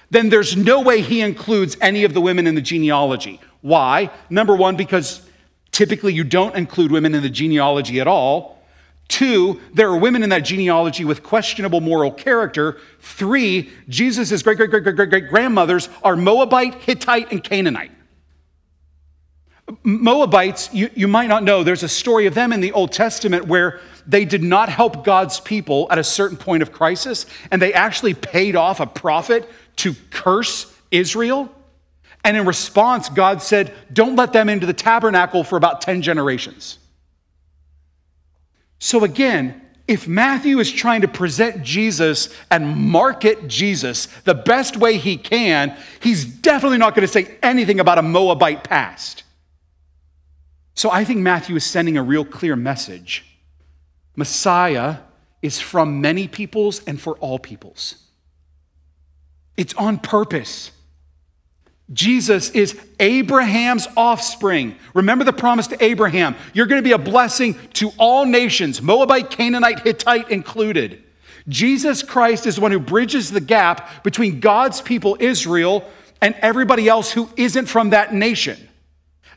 then 0.09 0.29
there's 0.29 0.57
no 0.57 0.81
way 0.81 1.01
he 1.01 1.21
includes 1.21 1.77
any 1.79 2.03
of 2.03 2.13
the 2.13 2.21
women 2.21 2.47
in 2.47 2.55
the 2.55 2.61
genealogy. 2.61 3.39
Why? 3.61 4.09
Number 4.29 4.55
one, 4.55 4.75
because 4.75 5.21
typically 5.71 6.13
you 6.13 6.23
don't 6.23 6.55
include 6.55 6.91
women 6.91 7.15
in 7.15 7.21
the 7.21 7.29
genealogy 7.29 7.99
at 7.99 8.07
all. 8.07 8.61
Two, 9.07 9.59
there 9.73 9.89
are 9.89 9.97
women 9.97 10.23
in 10.23 10.29
that 10.29 10.45
genealogy 10.45 11.03
with 11.03 11.21
questionable 11.21 11.81
moral 11.81 12.11
character. 12.11 12.77
Three, 13.01 13.69
Jesus' 13.89 14.41
great, 14.41 14.55
great, 14.55 14.69
great, 14.69 14.83
great, 14.83 14.95
great, 14.95 15.09
great 15.09 15.29
grandmothers 15.29 15.89
are 16.01 16.15
Moabite, 16.15 16.75
Hittite, 16.75 17.31
and 17.31 17.43
Canaanite. 17.43 17.91
Moabites, 19.83 20.73
you, 20.73 20.89
you 20.95 21.07
might 21.07 21.27
not 21.27 21.43
know, 21.43 21.63
there's 21.63 21.83
a 21.83 21.89
story 21.89 22.25
of 22.25 22.33
them 22.33 22.51
in 22.53 22.61
the 22.61 22.71
Old 22.71 22.91
Testament 22.91 23.47
where 23.47 23.79
they 24.07 24.25
did 24.25 24.43
not 24.43 24.69
help 24.69 25.03
God's 25.03 25.39
people 25.39 25.87
at 25.91 25.97
a 25.97 26.03
certain 26.03 26.37
point 26.37 26.63
of 26.63 26.71
crisis, 26.71 27.25
and 27.51 27.61
they 27.61 27.73
actually 27.73 28.13
paid 28.13 28.55
off 28.55 28.79
a 28.79 28.87
prophet 28.87 29.47
to 29.77 29.93
curse 30.09 30.73
Israel. 30.89 31.53
And 32.23 32.37
in 32.37 32.45
response, 32.45 33.09
God 33.09 33.41
said, 33.41 33.73
Don't 33.91 34.15
let 34.15 34.33
them 34.33 34.49
into 34.49 34.65
the 34.65 34.73
tabernacle 34.73 35.43
for 35.43 35.57
about 35.57 35.81
10 35.81 36.01
generations. 36.01 36.77
So 38.79 39.03
again, 39.03 39.61
if 39.87 40.07
Matthew 40.07 40.59
is 40.59 40.71
trying 40.71 41.01
to 41.01 41.07
present 41.07 41.63
Jesus 41.63 42.29
and 42.49 42.77
market 42.77 43.47
Jesus 43.47 44.05
the 44.23 44.33
best 44.33 44.77
way 44.77 44.97
he 44.97 45.17
can, 45.17 45.75
he's 45.99 46.23
definitely 46.23 46.77
not 46.77 46.95
going 46.95 47.05
to 47.05 47.11
say 47.11 47.37
anything 47.43 47.79
about 47.79 47.97
a 47.97 48.01
Moabite 48.01 48.63
past. 48.63 49.23
So 50.75 50.89
I 50.89 51.03
think 51.03 51.19
Matthew 51.19 51.55
is 51.55 51.65
sending 51.65 51.97
a 51.97 52.03
real 52.03 52.25
clear 52.25 52.55
message. 52.55 53.25
Messiah 54.15 54.97
is 55.41 55.59
from 55.59 56.01
many 56.01 56.27
peoples 56.27 56.81
and 56.85 56.99
for 56.99 57.17
all 57.17 57.39
peoples. 57.39 57.95
It's 59.57 59.73
on 59.73 59.99
purpose. 59.99 60.71
Jesus 61.93 62.51
is 62.51 62.79
Abraham's 62.99 63.87
offspring. 63.97 64.75
Remember 64.93 65.25
the 65.25 65.33
promise 65.33 65.67
to 65.67 65.83
Abraham 65.83 66.35
you're 66.53 66.67
going 66.67 66.81
to 66.81 66.87
be 66.87 66.93
a 66.93 66.97
blessing 66.97 67.55
to 67.73 67.91
all 67.97 68.25
nations, 68.25 68.81
Moabite, 68.81 69.29
Canaanite, 69.29 69.81
Hittite 69.81 70.29
included. 70.29 71.03
Jesus 71.47 72.03
Christ 72.03 72.45
is 72.45 72.55
the 72.55 72.61
one 72.61 72.71
who 72.71 72.79
bridges 72.79 73.31
the 73.31 73.41
gap 73.41 74.03
between 74.03 74.39
God's 74.39 74.79
people, 74.79 75.17
Israel, 75.19 75.83
and 76.21 76.35
everybody 76.35 76.87
else 76.87 77.11
who 77.11 77.29
isn't 77.35 77.65
from 77.65 77.89
that 77.89 78.13
nation. 78.13 78.69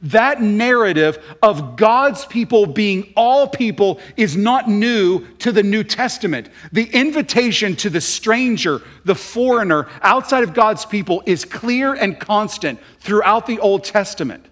That 0.05 0.43
narrative 0.43 1.19
of 1.43 1.77
God's 1.77 2.27
people 2.27 2.67
being 2.67 3.11
all 3.17 3.49
people 3.49 4.01
is 4.19 4.37
not 4.37 4.69
new 4.69 5.27
to 5.39 5.51
the 5.51 5.63
New 5.63 5.83
Testament. 5.83 6.51
The 6.73 6.91
invitation 6.93 7.75
to 7.77 7.89
the 7.89 8.03
stranger, 8.03 8.83
the 9.07 9.15
foreigner, 9.15 9.89
outside 10.03 10.45
of 10.45 10.53
God's 10.53 10.85
people 10.85 11.23
is 11.25 11.47
clear 11.47 11.95
and 11.95 12.21
constant 12.21 12.81
throughout 13.01 13.47
the 13.47 13.59
Old 13.61 13.83
Testament. 13.83 14.45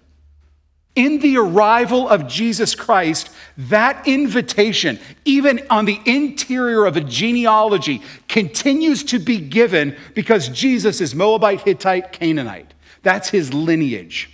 In 0.95 1.19
the 1.19 1.37
arrival 1.37 2.09
of 2.09 2.27
Jesus 2.27 2.73
Christ, 2.73 3.29
that 3.57 4.07
invitation, 4.07 4.99
even 5.23 5.65
on 5.69 5.85
the 5.85 5.99
interior 6.05 6.85
of 6.85 6.97
a 6.97 7.01
genealogy, 7.01 8.01
continues 8.27 9.03
to 9.03 9.19
be 9.19 9.37
given 9.37 9.95
because 10.15 10.49
Jesus 10.49 10.99
is 10.99 11.13
Moabite, 11.13 11.61
Hittite, 11.61 12.11
Canaanite. 12.11 12.73
That's 13.03 13.29
his 13.29 13.53
lineage. 13.53 14.32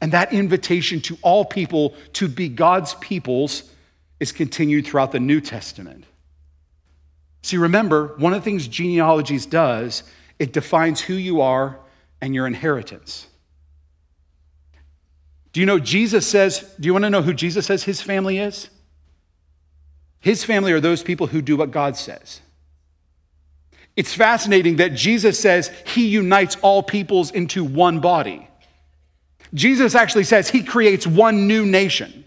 And 0.00 0.12
that 0.12 0.32
invitation 0.32 1.00
to 1.02 1.18
all 1.22 1.44
people 1.44 1.94
to 2.14 2.28
be 2.28 2.48
God's 2.48 2.94
peoples 2.94 3.64
is 4.20 4.32
continued 4.32 4.86
throughout 4.86 5.12
the 5.12 5.20
New 5.20 5.40
Testament. 5.40 6.04
See, 7.42 7.56
remember, 7.56 8.14
one 8.18 8.32
of 8.32 8.40
the 8.40 8.44
things 8.44 8.68
genealogies 8.68 9.46
does, 9.46 10.02
it 10.38 10.52
defines 10.52 11.00
who 11.00 11.14
you 11.14 11.40
are 11.40 11.78
and 12.20 12.34
your 12.34 12.46
inheritance. 12.46 13.26
Do 15.52 15.60
you 15.60 15.66
know 15.66 15.78
Jesus 15.78 16.26
says, 16.26 16.60
do 16.78 16.86
you 16.86 16.92
want 16.92 17.04
to 17.04 17.10
know 17.10 17.22
who 17.22 17.34
Jesus 17.34 17.66
says 17.66 17.82
his 17.82 18.00
family 18.00 18.38
is? 18.38 18.70
His 20.20 20.44
family 20.44 20.72
are 20.72 20.80
those 20.80 21.02
people 21.02 21.28
who 21.28 21.40
do 21.40 21.56
what 21.56 21.70
God 21.70 21.96
says. 21.96 22.40
It's 23.96 24.14
fascinating 24.14 24.76
that 24.76 24.94
Jesus 24.94 25.38
says 25.38 25.72
he 25.86 26.08
unites 26.08 26.56
all 26.62 26.82
peoples 26.82 27.30
into 27.30 27.64
one 27.64 28.00
body. 28.00 28.47
Jesus 29.54 29.94
actually 29.94 30.24
says 30.24 30.48
he 30.48 30.62
creates 30.62 31.06
one 31.06 31.46
new 31.46 31.64
nation. 31.64 32.24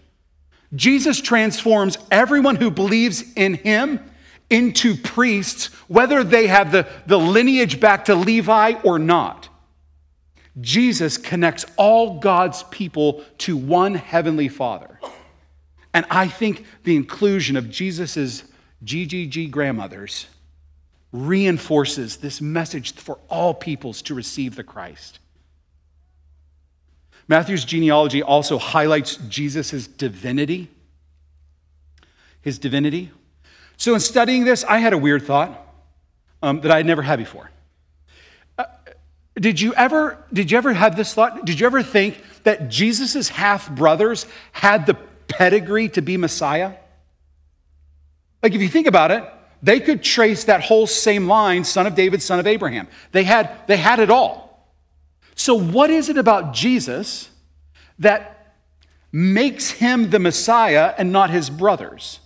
Jesus 0.74 1.20
transforms 1.20 1.98
everyone 2.10 2.56
who 2.56 2.70
believes 2.70 3.22
in 3.34 3.54
him 3.54 4.00
into 4.48 4.96
priests, 4.96 5.66
whether 5.88 6.24
they 6.24 6.46
have 6.46 6.72
the, 6.72 6.86
the 7.06 7.18
lineage 7.18 7.80
back 7.80 8.06
to 8.06 8.14
Levi 8.14 8.74
or 8.82 8.98
not. 8.98 9.48
Jesus 10.60 11.16
connects 11.16 11.64
all 11.76 12.20
God's 12.20 12.62
people 12.64 13.24
to 13.38 13.56
one 13.56 13.94
heavenly 13.94 14.48
Father. 14.48 15.00
And 15.94 16.06
I 16.10 16.28
think 16.28 16.66
the 16.84 16.96
inclusion 16.96 17.56
of 17.56 17.70
Jesus's 17.70 18.44
GGG 18.84 19.50
grandmothers 19.50 20.26
reinforces 21.12 22.16
this 22.16 22.40
message 22.40 22.94
for 22.94 23.18
all 23.28 23.54
peoples 23.54 24.02
to 24.02 24.14
receive 24.14 24.56
the 24.56 24.64
Christ. 24.64 25.18
Matthew's 27.32 27.64
genealogy 27.64 28.22
also 28.22 28.58
highlights 28.58 29.16
Jesus' 29.16 29.86
divinity. 29.86 30.68
His 32.42 32.58
divinity. 32.58 33.10
So, 33.78 33.94
in 33.94 34.00
studying 34.00 34.44
this, 34.44 34.64
I 34.64 34.76
had 34.76 34.92
a 34.92 34.98
weird 34.98 35.22
thought 35.22 35.58
um, 36.42 36.60
that 36.60 36.70
I 36.70 36.76
had 36.76 36.84
never 36.84 37.00
had 37.00 37.18
before. 37.18 37.50
Uh, 38.58 38.64
did 39.34 39.62
you 39.62 39.72
ever 39.72 40.22
did 40.30 40.50
you 40.50 40.58
ever 40.58 40.74
have 40.74 40.94
this 40.94 41.14
thought? 41.14 41.46
Did 41.46 41.58
you 41.58 41.64
ever 41.64 41.82
think 41.82 42.22
that 42.42 42.68
Jesus' 42.68 43.30
half 43.30 43.70
brothers 43.70 44.26
had 44.52 44.84
the 44.84 44.92
pedigree 45.26 45.88
to 45.88 46.02
be 46.02 46.18
Messiah? 46.18 46.74
Like, 48.42 48.52
if 48.52 48.60
you 48.60 48.68
think 48.68 48.86
about 48.86 49.10
it, 49.10 49.24
they 49.62 49.80
could 49.80 50.02
trace 50.02 50.44
that 50.44 50.60
whole 50.60 50.86
same 50.86 51.28
line, 51.28 51.64
son 51.64 51.86
of 51.86 51.94
David, 51.94 52.20
son 52.20 52.38
of 52.40 52.46
Abraham. 52.46 52.88
They 53.12 53.24
had, 53.24 53.50
they 53.68 53.78
had 53.78 54.00
it 54.00 54.10
all. 54.10 54.41
So, 55.42 55.56
what 55.56 55.90
is 55.90 56.08
it 56.08 56.16
about 56.16 56.54
Jesus 56.54 57.28
that 57.98 58.54
makes 59.10 59.72
him 59.72 60.10
the 60.10 60.20
Messiah 60.20 60.94
and 60.96 61.10
not 61.10 61.30
his 61.30 61.50
brothers? 61.50 62.20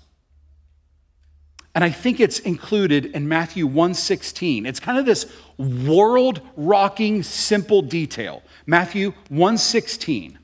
And 1.74 1.82
I 1.82 1.88
think 1.88 2.20
it's 2.20 2.40
included 2.40 3.06
in 3.06 3.26
Matthew 3.26 3.66
1:16. 3.66 4.66
It's 4.66 4.80
kind 4.80 4.98
of 4.98 5.06
this 5.06 5.24
world-rocking 5.56 7.22
simple 7.22 7.80
detail. 7.80 8.42
Matthew 8.66 9.14
1:16. 9.30 10.38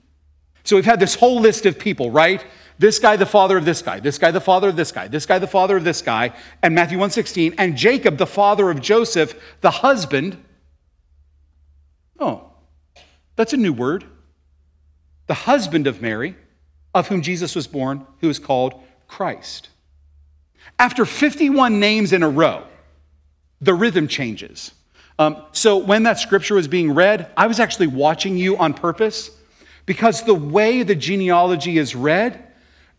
So 0.65 0.77
we've 0.77 0.87
had 0.87 0.99
this 0.99 1.17
whole 1.17 1.41
list 1.41 1.67
of 1.67 1.79
people, 1.79 2.11
right? 2.11 2.43
This 2.79 2.99
guy 2.99 3.17
the 3.17 3.27
father 3.27 3.59
of 3.59 3.67
this 3.67 3.83
guy, 3.83 4.01
this 4.01 4.17
guy 4.17 4.31
the 4.31 4.41
father 4.41 4.71
of 4.71 4.77
this 4.77 4.93
guy, 4.93 5.09
this 5.09 5.27
guy 5.27 5.39
the 5.39 5.47
father 5.47 5.77
of 5.77 5.85
this 5.85 6.01
guy, 6.01 6.33
and 6.63 6.75
Matthew 6.75 6.97
1:16, 6.97 7.55
and 7.59 7.77
Jacob 7.77 8.17
the 8.17 8.27
father 8.27 8.71
of 8.71 8.81
Joseph, 8.81 9.35
the 9.61 9.83
husband. 9.83 10.39
Oh, 12.19 12.52
that's 13.37 13.53
a 13.53 13.57
new 13.57 13.73
word. 13.73 14.05
The 15.27 15.35
husband 15.35 15.87
of 15.87 16.03
Mary, 16.03 16.37
of 16.95 17.09
whom 17.09 17.23
Jesus 17.23 17.55
was 17.55 17.67
born, 17.67 18.07
who 18.21 18.29
is 18.29 18.39
called 18.39 18.75
Christ. 19.09 19.69
After 20.79 21.05
51 21.05 21.81
names 21.81 22.13
in 22.13 22.23
a 22.23 22.29
row, 22.29 22.65
the 23.61 23.75
rhythm 23.75 24.09
changes. 24.09 24.73
Um, 25.19 25.43
so 25.53 25.77
when 25.77 26.03
that 26.05 26.19
scripture 26.19 26.55
was 26.55 26.69
being 26.69 26.93
read, 26.93 27.31
I 27.37 27.47
was 27.47 27.61
actually 27.61 27.87
watching 27.87 28.37
you 28.37 28.57
on 28.57 28.75
purpose 28.75 29.31
because 29.87 30.23
the 30.23 30.35
way 30.35 30.83
the 30.83 30.95
genealogy 30.95 31.79
is 31.79 31.95
read, 31.95 32.47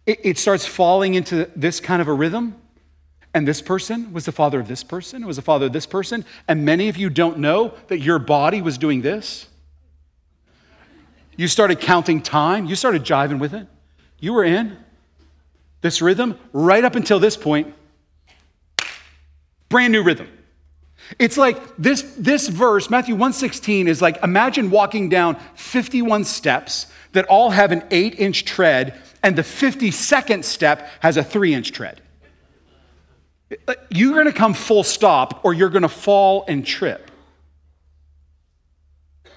it, 0.06 0.20
it 0.24 0.38
starts 0.38 0.66
falling 0.66 1.16
into 1.16 1.50
this 1.56 1.80
kind 1.80 2.02
of 2.02 2.08
a 2.08 2.14
rhythm. 2.14 2.56
And 3.34 3.48
this 3.48 3.62
person 3.62 4.14
was 4.14 4.26
the 4.26 4.32
father 4.32 4.60
of 4.60 4.68
this 4.68 4.84
person, 4.84 5.26
was 5.26 5.38
the 5.38 5.42
father 5.42 5.66
of 5.66 5.74
this 5.74 5.88
person. 5.88 6.24
And 6.48 6.64
many 6.64 6.88
of 6.88 6.98
you 6.98 7.10
don't 7.10 7.40
know 7.40 7.74
that 7.88 8.00
your 8.00 8.20
body 8.20 8.62
was 8.62 8.78
doing 8.78 9.02
this. 9.02 9.48
You 11.36 11.48
started 11.48 11.80
counting 11.80 12.22
time. 12.22 12.66
You 12.66 12.76
started 12.76 13.04
jiving 13.04 13.40
with 13.40 13.54
it. 13.54 13.68
You 14.20 14.34
were 14.34 14.44
in. 14.44 14.78
This 15.82 16.02
rhythm, 16.02 16.40
right 16.54 16.84
up 16.84 16.96
until 16.96 17.20
this 17.20 17.36
point, 17.36 17.74
brand 19.68 19.92
new 19.92 20.02
rhythm. 20.02 20.30
It's 21.20 21.38
like 21.38 21.58
this, 21.78 22.02
this 22.18 22.48
verse, 22.48 22.90
Matthew 22.90 23.16
116, 23.16 23.90
is 23.90 24.02
like 24.02 24.24
imagine 24.24 24.72
walking 24.72 25.10
down 25.10 25.36
51 25.56 26.24
steps 26.24 26.88
that 27.12 27.26
all 27.26 27.50
have 27.50 27.74
an 27.74 27.84
eight 27.92 28.18
inch 28.18 28.46
tread, 28.46 28.98
and 29.22 29.36
the 29.36 29.42
52nd 29.42 30.46
step 30.46 30.88
has 31.02 31.18
a 31.18 31.24
three 31.24 31.54
inch 31.54 31.74
tread. 31.74 32.02
You're 33.90 34.16
gonna 34.16 34.32
come 34.32 34.54
full 34.54 34.84
stop, 34.84 35.44
or 35.44 35.54
you're 35.54 35.70
gonna 35.70 35.90
fall 35.90 36.46
and 36.48 36.66
trip. 36.66 37.12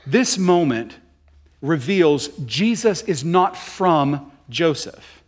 This 0.06 0.38
moment 0.38 0.96
reveals 1.60 2.28
Jesus 2.44 3.02
is 3.02 3.24
not 3.24 3.56
from 3.56 4.32
Joseph. 4.48 5.22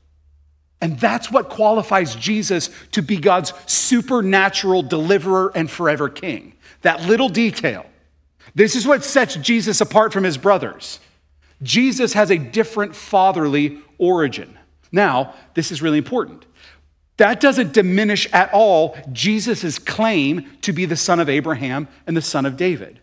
And 0.81 0.99
that's 1.01 1.31
what 1.31 1.49
qualifies 1.49 2.15
Jesus 2.15 2.71
to 2.93 3.03
be 3.03 3.17
God's 3.17 3.53
supernatural 3.67 4.83
deliverer 4.83 5.51
and 5.55 5.71
forever 5.71 6.09
king. 6.09 6.55
That 6.83 7.03
little 7.03 7.29
detail. 7.29 7.85
This 8.55 8.77
is 8.77 8.87
what 8.87 9.05
sets 9.05 9.35
Jesus 9.37 9.81
apart 9.81 10.13
from 10.13 10.25
his 10.25 10.39
brothers. 10.39 11.01
Jesus 11.63 12.13
has 12.13 12.31
a 12.31 12.39
different 12.39 12.95
fatherly 12.95 13.79
origin. 13.99 14.57
Now, 14.93 15.35
this 15.55 15.73
is 15.73 15.83
really 15.83 15.99
important. 15.99 16.47
That 17.17 17.41
doesn't 17.41 17.73
diminish 17.73 18.33
at 18.33 18.53
all 18.53 18.97
Jesus' 19.13 19.79
claim 19.81 20.47
to 20.63 20.73
be 20.73 20.85
the 20.85 20.97
son 20.97 21.19
of 21.19 21.29
Abraham 21.29 21.89
and 22.07 22.17
the 22.17 22.23
son 22.23 22.47
of 22.47 22.57
David. 22.57 23.01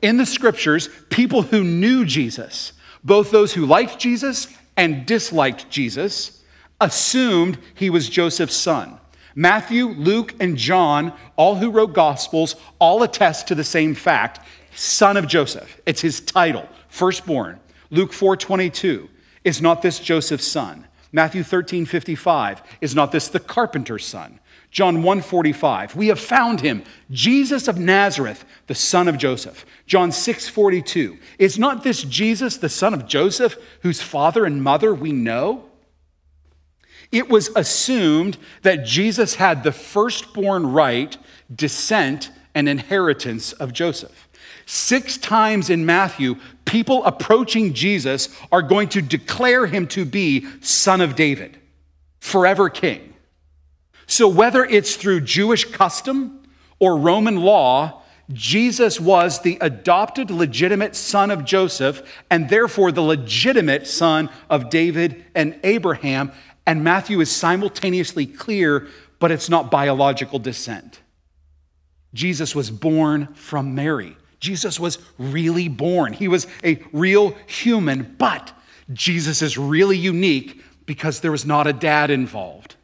In 0.00 0.16
the 0.16 0.26
scriptures, 0.26 0.88
people 1.08 1.42
who 1.42 1.64
knew 1.64 2.04
Jesus, 2.04 2.72
both 3.02 3.30
those 3.30 3.54
who 3.54 3.66
liked 3.66 3.98
Jesus 3.98 4.48
and 4.76 5.06
disliked 5.06 5.68
Jesus, 5.70 6.42
assumed 6.80 7.58
he 7.74 7.90
was 7.90 8.08
Joseph's 8.08 8.54
son. 8.54 8.98
Matthew, 9.34 9.88
Luke, 9.88 10.34
and 10.40 10.56
John, 10.56 11.12
all 11.36 11.56
who 11.56 11.70
wrote 11.70 11.92
Gospels, 11.92 12.56
all 12.78 13.02
attest 13.02 13.48
to 13.48 13.54
the 13.54 13.64
same 13.64 13.94
fact 13.94 14.40
son 14.74 15.16
of 15.16 15.26
Joseph. 15.26 15.80
It's 15.86 16.00
his 16.00 16.20
title, 16.20 16.68
firstborn. 16.88 17.58
Luke 17.90 18.12
4:22, 18.12 19.08
is 19.44 19.60
not 19.60 19.82
this 19.82 19.98
Joseph's 19.98 20.46
son? 20.46 20.86
Matthew 21.10 21.42
13:55, 21.42 22.62
is 22.80 22.94
not 22.94 23.12
this 23.12 23.28
the 23.28 23.40
carpenter's 23.40 24.04
son? 24.04 24.38
John 24.70 25.02
1:45, 25.02 25.96
we 25.96 26.08
have 26.08 26.20
found 26.20 26.60
him, 26.60 26.82
Jesus 27.10 27.68
of 27.68 27.78
Nazareth, 27.78 28.44
the 28.66 28.74
son 28.74 29.08
of 29.08 29.16
Joseph. 29.16 29.64
John 29.86 30.10
6:42, 30.12 31.18
is 31.38 31.58
not 31.58 31.84
this 31.84 32.02
Jesus 32.02 32.58
the 32.58 32.68
son 32.68 32.92
of 32.92 33.06
Joseph, 33.06 33.56
whose 33.80 34.02
father 34.02 34.44
and 34.44 34.62
mother 34.62 34.94
we 34.94 35.12
know? 35.12 35.64
It 37.10 37.30
was 37.30 37.50
assumed 37.56 38.36
that 38.62 38.84
Jesus 38.84 39.36
had 39.36 39.62
the 39.62 39.72
firstborn 39.72 40.66
right, 40.66 41.16
descent, 41.54 42.30
and 42.54 42.68
inheritance 42.68 43.52
of 43.54 43.72
Joseph. 43.72 44.28
Six 44.66 45.16
times 45.16 45.70
in 45.70 45.86
Matthew, 45.86 46.36
people 46.66 47.02
approaching 47.06 47.72
Jesus 47.72 48.28
are 48.52 48.60
going 48.60 48.90
to 48.90 49.00
declare 49.00 49.66
him 49.66 49.86
to 49.88 50.04
be 50.04 50.46
Son 50.60 51.00
of 51.00 51.16
David, 51.16 51.56
forever 52.20 52.68
king. 52.68 53.07
So, 54.08 54.26
whether 54.26 54.64
it's 54.64 54.96
through 54.96 55.20
Jewish 55.20 55.66
custom 55.66 56.42
or 56.78 56.96
Roman 56.96 57.36
law, 57.36 58.02
Jesus 58.32 58.98
was 58.98 59.42
the 59.42 59.58
adopted, 59.60 60.30
legitimate 60.30 60.96
son 60.96 61.30
of 61.30 61.44
Joseph, 61.44 62.02
and 62.30 62.48
therefore 62.48 62.90
the 62.90 63.02
legitimate 63.02 63.86
son 63.86 64.30
of 64.48 64.70
David 64.70 65.26
and 65.34 65.60
Abraham. 65.62 66.32
And 66.66 66.82
Matthew 66.82 67.20
is 67.20 67.30
simultaneously 67.30 68.24
clear, 68.24 68.88
but 69.18 69.30
it's 69.30 69.50
not 69.50 69.70
biological 69.70 70.38
descent. 70.38 71.00
Jesus 72.14 72.54
was 72.54 72.70
born 72.70 73.34
from 73.34 73.74
Mary. 73.74 74.16
Jesus 74.40 74.80
was 74.80 74.98
really 75.18 75.68
born. 75.68 76.14
He 76.14 76.28
was 76.28 76.46
a 76.64 76.82
real 76.92 77.36
human, 77.46 78.16
but 78.18 78.54
Jesus 78.90 79.42
is 79.42 79.58
really 79.58 79.98
unique 79.98 80.62
because 80.86 81.20
there 81.20 81.32
was 81.32 81.44
not 81.44 81.66
a 81.66 81.74
dad 81.74 82.10
involved. 82.10 82.76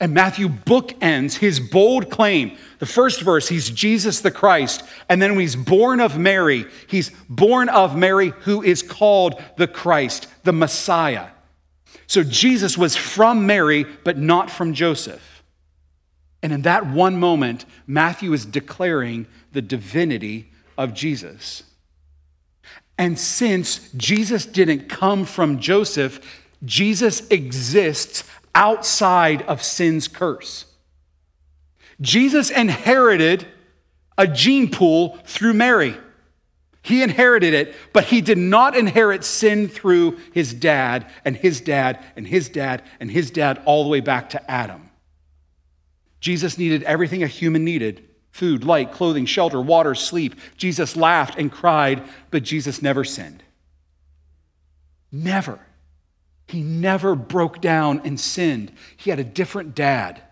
And 0.00 0.14
Matthew 0.14 0.48
bookends 0.48 1.38
his 1.38 1.58
bold 1.58 2.10
claim. 2.10 2.56
The 2.78 2.86
first 2.86 3.20
verse, 3.22 3.48
he's 3.48 3.68
Jesus 3.68 4.20
the 4.20 4.30
Christ. 4.30 4.84
And 5.08 5.20
then 5.20 5.38
he's 5.38 5.56
born 5.56 6.00
of 6.00 6.16
Mary, 6.18 6.66
he's 6.86 7.10
born 7.28 7.68
of 7.68 7.96
Mary 7.96 8.28
who 8.40 8.62
is 8.62 8.82
called 8.82 9.42
the 9.56 9.66
Christ, 9.66 10.28
the 10.44 10.52
Messiah. 10.52 11.28
So 12.06 12.22
Jesus 12.22 12.78
was 12.78 12.96
from 12.96 13.46
Mary, 13.46 13.84
but 14.04 14.16
not 14.16 14.50
from 14.50 14.72
Joseph. 14.72 15.42
And 16.42 16.52
in 16.52 16.62
that 16.62 16.86
one 16.86 17.18
moment, 17.18 17.64
Matthew 17.86 18.32
is 18.32 18.46
declaring 18.46 19.26
the 19.52 19.62
divinity 19.62 20.50
of 20.76 20.94
Jesus. 20.94 21.64
And 22.96 23.18
since 23.18 23.90
Jesus 23.96 24.46
didn't 24.46 24.88
come 24.88 25.24
from 25.24 25.58
Joseph, 25.58 26.20
Jesus 26.64 27.28
exists 27.28 28.24
outside 28.58 29.42
of 29.42 29.62
sin's 29.62 30.08
curse. 30.08 30.64
Jesus 32.00 32.50
inherited 32.50 33.46
a 34.18 34.26
gene 34.26 34.68
pool 34.68 35.16
through 35.24 35.54
Mary. 35.54 35.96
He 36.82 37.02
inherited 37.02 37.54
it, 37.54 37.74
but 37.92 38.04
he 38.04 38.20
did 38.20 38.36
not 38.36 38.76
inherit 38.76 39.22
sin 39.22 39.68
through 39.68 40.18
his 40.32 40.52
dad 40.52 41.06
and 41.24 41.36
his 41.36 41.60
dad 41.60 42.04
and 42.16 42.26
his 42.26 42.48
dad 42.48 42.82
and 42.98 43.10
his 43.10 43.30
dad 43.30 43.62
all 43.64 43.84
the 43.84 43.90
way 43.90 44.00
back 44.00 44.30
to 44.30 44.50
Adam. 44.50 44.90
Jesus 46.18 46.58
needed 46.58 46.82
everything 46.82 47.22
a 47.22 47.28
human 47.28 47.64
needed 47.64 48.04
food, 48.32 48.62
light, 48.62 48.92
clothing, 48.92 49.26
shelter, 49.26 49.60
water, 49.60 49.94
sleep. 49.94 50.34
Jesus 50.56 50.96
laughed 50.96 51.36
and 51.38 51.50
cried, 51.50 52.02
but 52.30 52.44
Jesus 52.44 52.82
never 52.82 53.02
sinned. 53.02 53.42
Never. 55.10 55.58
He 56.48 56.62
never 56.62 57.14
broke 57.14 57.60
down 57.60 58.00
and 58.04 58.18
sinned. 58.18 58.72
He 58.96 59.10
had 59.10 59.20
a 59.20 59.24
different 59.24 59.74
dad. 59.74 60.22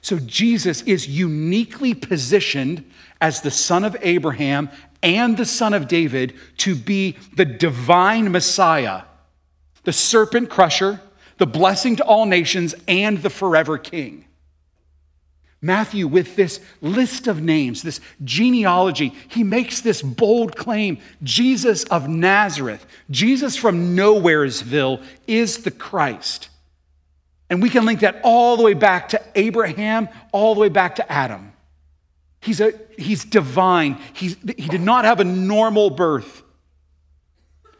So 0.00 0.18
Jesus 0.18 0.82
is 0.82 1.08
uniquely 1.08 1.94
positioned 1.94 2.84
as 3.20 3.40
the 3.40 3.50
son 3.50 3.84
of 3.84 3.96
Abraham 4.00 4.70
and 5.02 5.36
the 5.36 5.44
son 5.44 5.74
of 5.74 5.88
David 5.88 6.34
to 6.58 6.74
be 6.74 7.16
the 7.36 7.44
divine 7.44 8.32
Messiah, 8.32 9.02
the 9.84 9.92
serpent 9.92 10.50
crusher, 10.50 11.00
the 11.38 11.46
blessing 11.46 11.96
to 11.96 12.04
all 12.04 12.26
nations, 12.26 12.74
and 12.88 13.22
the 13.22 13.30
forever 13.30 13.78
king. 13.78 14.24
Matthew, 15.60 16.06
with 16.06 16.36
this 16.36 16.60
list 16.80 17.26
of 17.26 17.42
names, 17.42 17.82
this 17.82 18.00
genealogy, 18.22 19.12
he 19.28 19.42
makes 19.42 19.80
this 19.80 20.02
bold 20.02 20.56
claim 20.56 20.98
Jesus 21.22 21.84
of 21.84 22.08
Nazareth, 22.08 22.86
Jesus 23.10 23.56
from 23.56 23.96
Nowheresville, 23.96 25.02
is 25.26 25.58
the 25.64 25.72
Christ. 25.72 26.48
And 27.50 27.60
we 27.60 27.70
can 27.70 27.86
link 27.86 28.00
that 28.00 28.20
all 28.22 28.56
the 28.56 28.62
way 28.62 28.74
back 28.74 29.08
to 29.10 29.22
Abraham, 29.34 30.08
all 30.32 30.54
the 30.54 30.60
way 30.60 30.68
back 30.68 30.96
to 30.96 31.12
Adam. 31.12 31.52
He's, 32.40 32.60
a, 32.60 32.72
he's 32.96 33.24
divine. 33.24 33.98
He's, 34.12 34.36
he 34.56 34.68
did 34.68 34.82
not 34.82 35.04
have 35.04 35.18
a 35.18 35.24
normal 35.24 35.90
birth. 35.90 36.42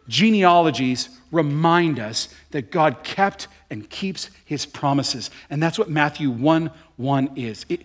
Genealogies 0.08 1.10
remind 1.30 2.00
us 2.00 2.28
that 2.50 2.72
God 2.72 3.04
kept 3.04 3.46
and 3.70 3.88
keeps 3.88 4.30
his 4.44 4.66
promises. 4.66 5.30
And 5.50 5.62
that's 5.62 5.78
what 5.78 5.88
Matthew 5.88 6.30
1 6.30 6.70
1 6.96 7.30
is. 7.36 7.66
It, 7.68 7.82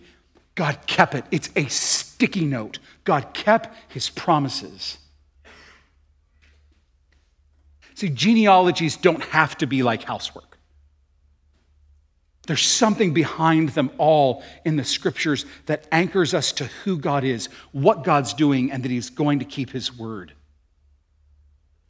God 0.56 0.80
kept 0.86 1.16
it, 1.16 1.26
it's 1.32 1.50
a 1.56 1.66
sticky 1.68 2.46
note. 2.46 2.80
God 3.04 3.34
kept 3.34 3.76
his 3.92 4.10
promises. 4.10 4.98
See, 7.96 8.10
genealogies 8.10 8.98
don't 8.98 9.24
have 9.26 9.58
to 9.60 9.68
be 9.68 9.84
like 9.84 10.04
housework. 10.04 10.54
There's 12.46 12.66
something 12.66 13.14
behind 13.14 13.70
them 13.70 13.90
all 13.98 14.44
in 14.66 14.76
the 14.76 14.84
scriptures 14.84 15.46
that 15.68 15.88
anchors 15.92 16.34
us 16.34 16.52
to 16.54 16.66
who 16.84 16.98
God 16.98 17.24
is, 17.24 17.48
what 17.72 18.04
God's 18.04 18.34
doing, 18.34 18.72
and 18.72 18.84
that 18.84 18.92
He's 18.92 19.10
going 19.10 19.40
to 19.40 19.46
keep 19.46 19.70
His 19.70 19.98
word. 19.98 20.34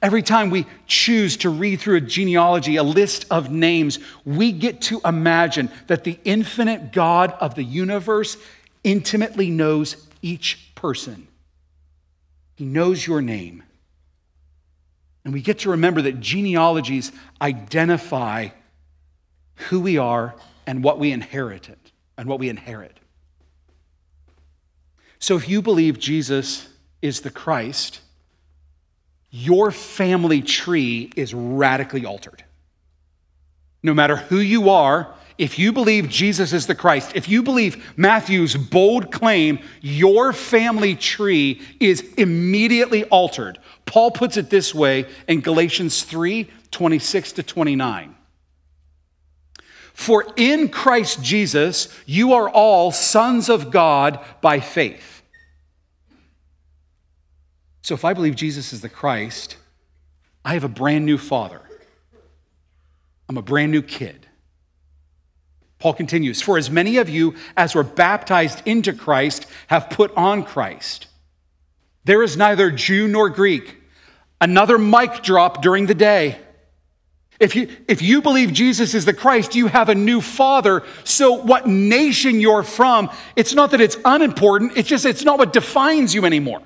Every 0.04 0.22
time 0.22 0.50
we 0.50 0.66
choose 0.86 1.38
to 1.38 1.50
read 1.50 1.80
through 1.80 1.96
a 1.96 2.02
genealogy, 2.02 2.76
a 2.76 2.84
list 2.84 3.26
of 3.32 3.50
names, 3.50 4.00
we 4.26 4.52
get 4.52 4.82
to 4.82 5.00
imagine 5.06 5.72
that 5.88 6.04
the 6.04 6.20
infinite 6.26 6.92
God 6.92 7.32
of 7.40 7.56
the 7.56 7.64
universe 7.64 8.36
intimately 8.84 9.50
knows 9.50 9.96
each 10.22 10.76
person. 10.76 11.30
He 12.56 12.66
knows 12.66 13.08
your 13.08 13.22
name. 13.22 13.64
And 15.24 15.34
we 15.34 15.42
get 15.42 15.60
to 15.60 15.70
remember 15.70 16.02
that 16.02 16.20
genealogies 16.20 17.14
identify 17.42 18.50
who 19.56 19.80
we 19.80 19.98
are 19.98 20.36
and 20.68 20.84
what 20.84 21.00
we 21.00 21.14
inherited 21.14 21.78
and 22.18 22.28
what 22.28 22.40
we 22.40 22.50
inherit. 22.50 23.00
So 25.20 25.38
if 25.38 25.48
you 25.48 25.62
believe 25.62 25.98
Jesus 25.98 26.68
is 27.02 27.22
the 27.22 27.30
Christ, 27.30 28.02
your 29.36 29.72
family 29.72 30.44
tree 30.44 31.12
is 31.16 31.34
radically 31.34 32.06
altered. 32.06 32.44
no 33.82 33.94
matter 33.94 34.16
who 34.16 34.38
you 34.38 34.70
are, 34.70 35.14
if 35.38 35.60
you 35.60 35.74
believe 35.74 36.08
Jesus 36.08 36.54
is 36.54 36.68
the 36.68 36.76
Christ, 36.76 37.12
if 37.16 37.28
you 37.28 37.42
believe 37.44 37.94
Matthew's 37.98 38.56
bold 38.56 39.12
claim, 39.12 39.60
your 39.82 40.32
family 40.32 40.96
tree 40.96 41.62
is 41.82 42.02
immediately 42.18 43.04
altered. 43.06 43.58
Paul 43.86 44.12
puts 44.12 44.38
it 44.38 44.50
this 44.50 44.74
way 44.74 45.06
in 45.28 45.42
Galatians 45.42 46.04
3 46.04 46.50
26 46.72 47.32
to 47.34 47.44
29. 47.44 48.16
For 49.94 50.26
in 50.38 50.70
Christ 50.70 51.22
Jesus, 51.22 51.94
you 52.06 52.34
are 52.34 52.50
all 52.50 52.92
sons 52.92 53.50
of 53.50 53.70
God 53.70 54.20
by 54.42 54.60
faith. 54.60 55.13
So 57.84 57.94
if 57.94 58.06
I 58.06 58.14
believe 58.14 58.36
Jesus 58.36 58.74
is 58.74 58.82
the 58.82 58.90
Christ, 58.90 59.58
I 60.44 60.54
have 60.54 60.64
a 60.64 60.70
brand 60.70 61.06
new 61.06 61.18
father. 61.18 61.62
I'm 63.30 63.38
a 63.38 63.42
brand 63.42 63.72
new 63.72 63.82
kid. 63.82 64.26
Paul 65.80 65.94
continues 65.94 66.42
For 66.42 66.58
as 66.58 66.72
many 66.72 66.98
of 66.98 67.10
you 67.10 67.36
as 67.58 67.76
were 67.76 67.84
baptized 67.84 68.66
into 68.66 68.94
Christ 68.94 69.46
have 69.68 69.90
put 69.90 70.16
on 70.16 70.44
Christ. 70.44 71.08
There 72.06 72.24
is 72.24 72.38
neither 72.38 72.72
Jew 72.72 73.08
nor 73.08 73.30
Greek. 73.30 73.78
Another 74.40 74.78
mic 74.78 75.22
drop 75.22 75.62
during 75.62 75.86
the 75.86 75.94
day. 75.94 76.40
If 77.40 77.56
you, 77.56 77.68
if 77.90 78.02
you 78.02 78.22
believe 78.22 78.54
Jesus 78.54 78.94
is 78.94 79.04
the 79.04 79.14
Christ, 79.14 79.56
you 79.56 79.68
have 79.68 79.90
a 79.90 79.96
new 79.96 80.22
father. 80.22 80.84
So, 81.04 81.34
what 81.34 81.68
nation 81.68 82.40
you're 82.40 82.64
from, 82.64 83.10
it's 83.36 83.54
not 83.54 83.72
that 83.72 83.82
it's 83.82 83.98
unimportant, 84.06 84.78
it's 84.78 84.88
just 84.88 85.06
it's 85.06 85.26
not 85.26 85.38
what 85.38 85.52
defines 85.52 86.16
you 86.16 86.26
anymore. 86.26 86.62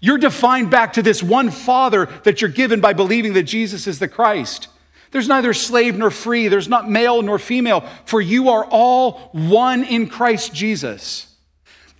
You're 0.00 0.18
defined 0.18 0.70
back 0.70 0.94
to 0.94 1.02
this 1.02 1.22
one 1.22 1.50
father 1.50 2.06
that 2.24 2.40
you're 2.40 2.50
given 2.50 2.80
by 2.80 2.94
believing 2.94 3.34
that 3.34 3.42
Jesus 3.42 3.86
is 3.86 3.98
the 3.98 4.08
Christ. 4.08 4.68
There's 5.10 5.28
neither 5.28 5.52
slave 5.52 5.96
nor 5.96 6.10
free, 6.10 6.48
there's 6.48 6.68
not 6.68 6.88
male 6.88 7.20
nor 7.20 7.38
female, 7.38 7.86
for 8.06 8.20
you 8.20 8.50
are 8.50 8.64
all 8.64 9.30
one 9.32 9.84
in 9.84 10.08
Christ 10.08 10.54
Jesus. 10.54 11.26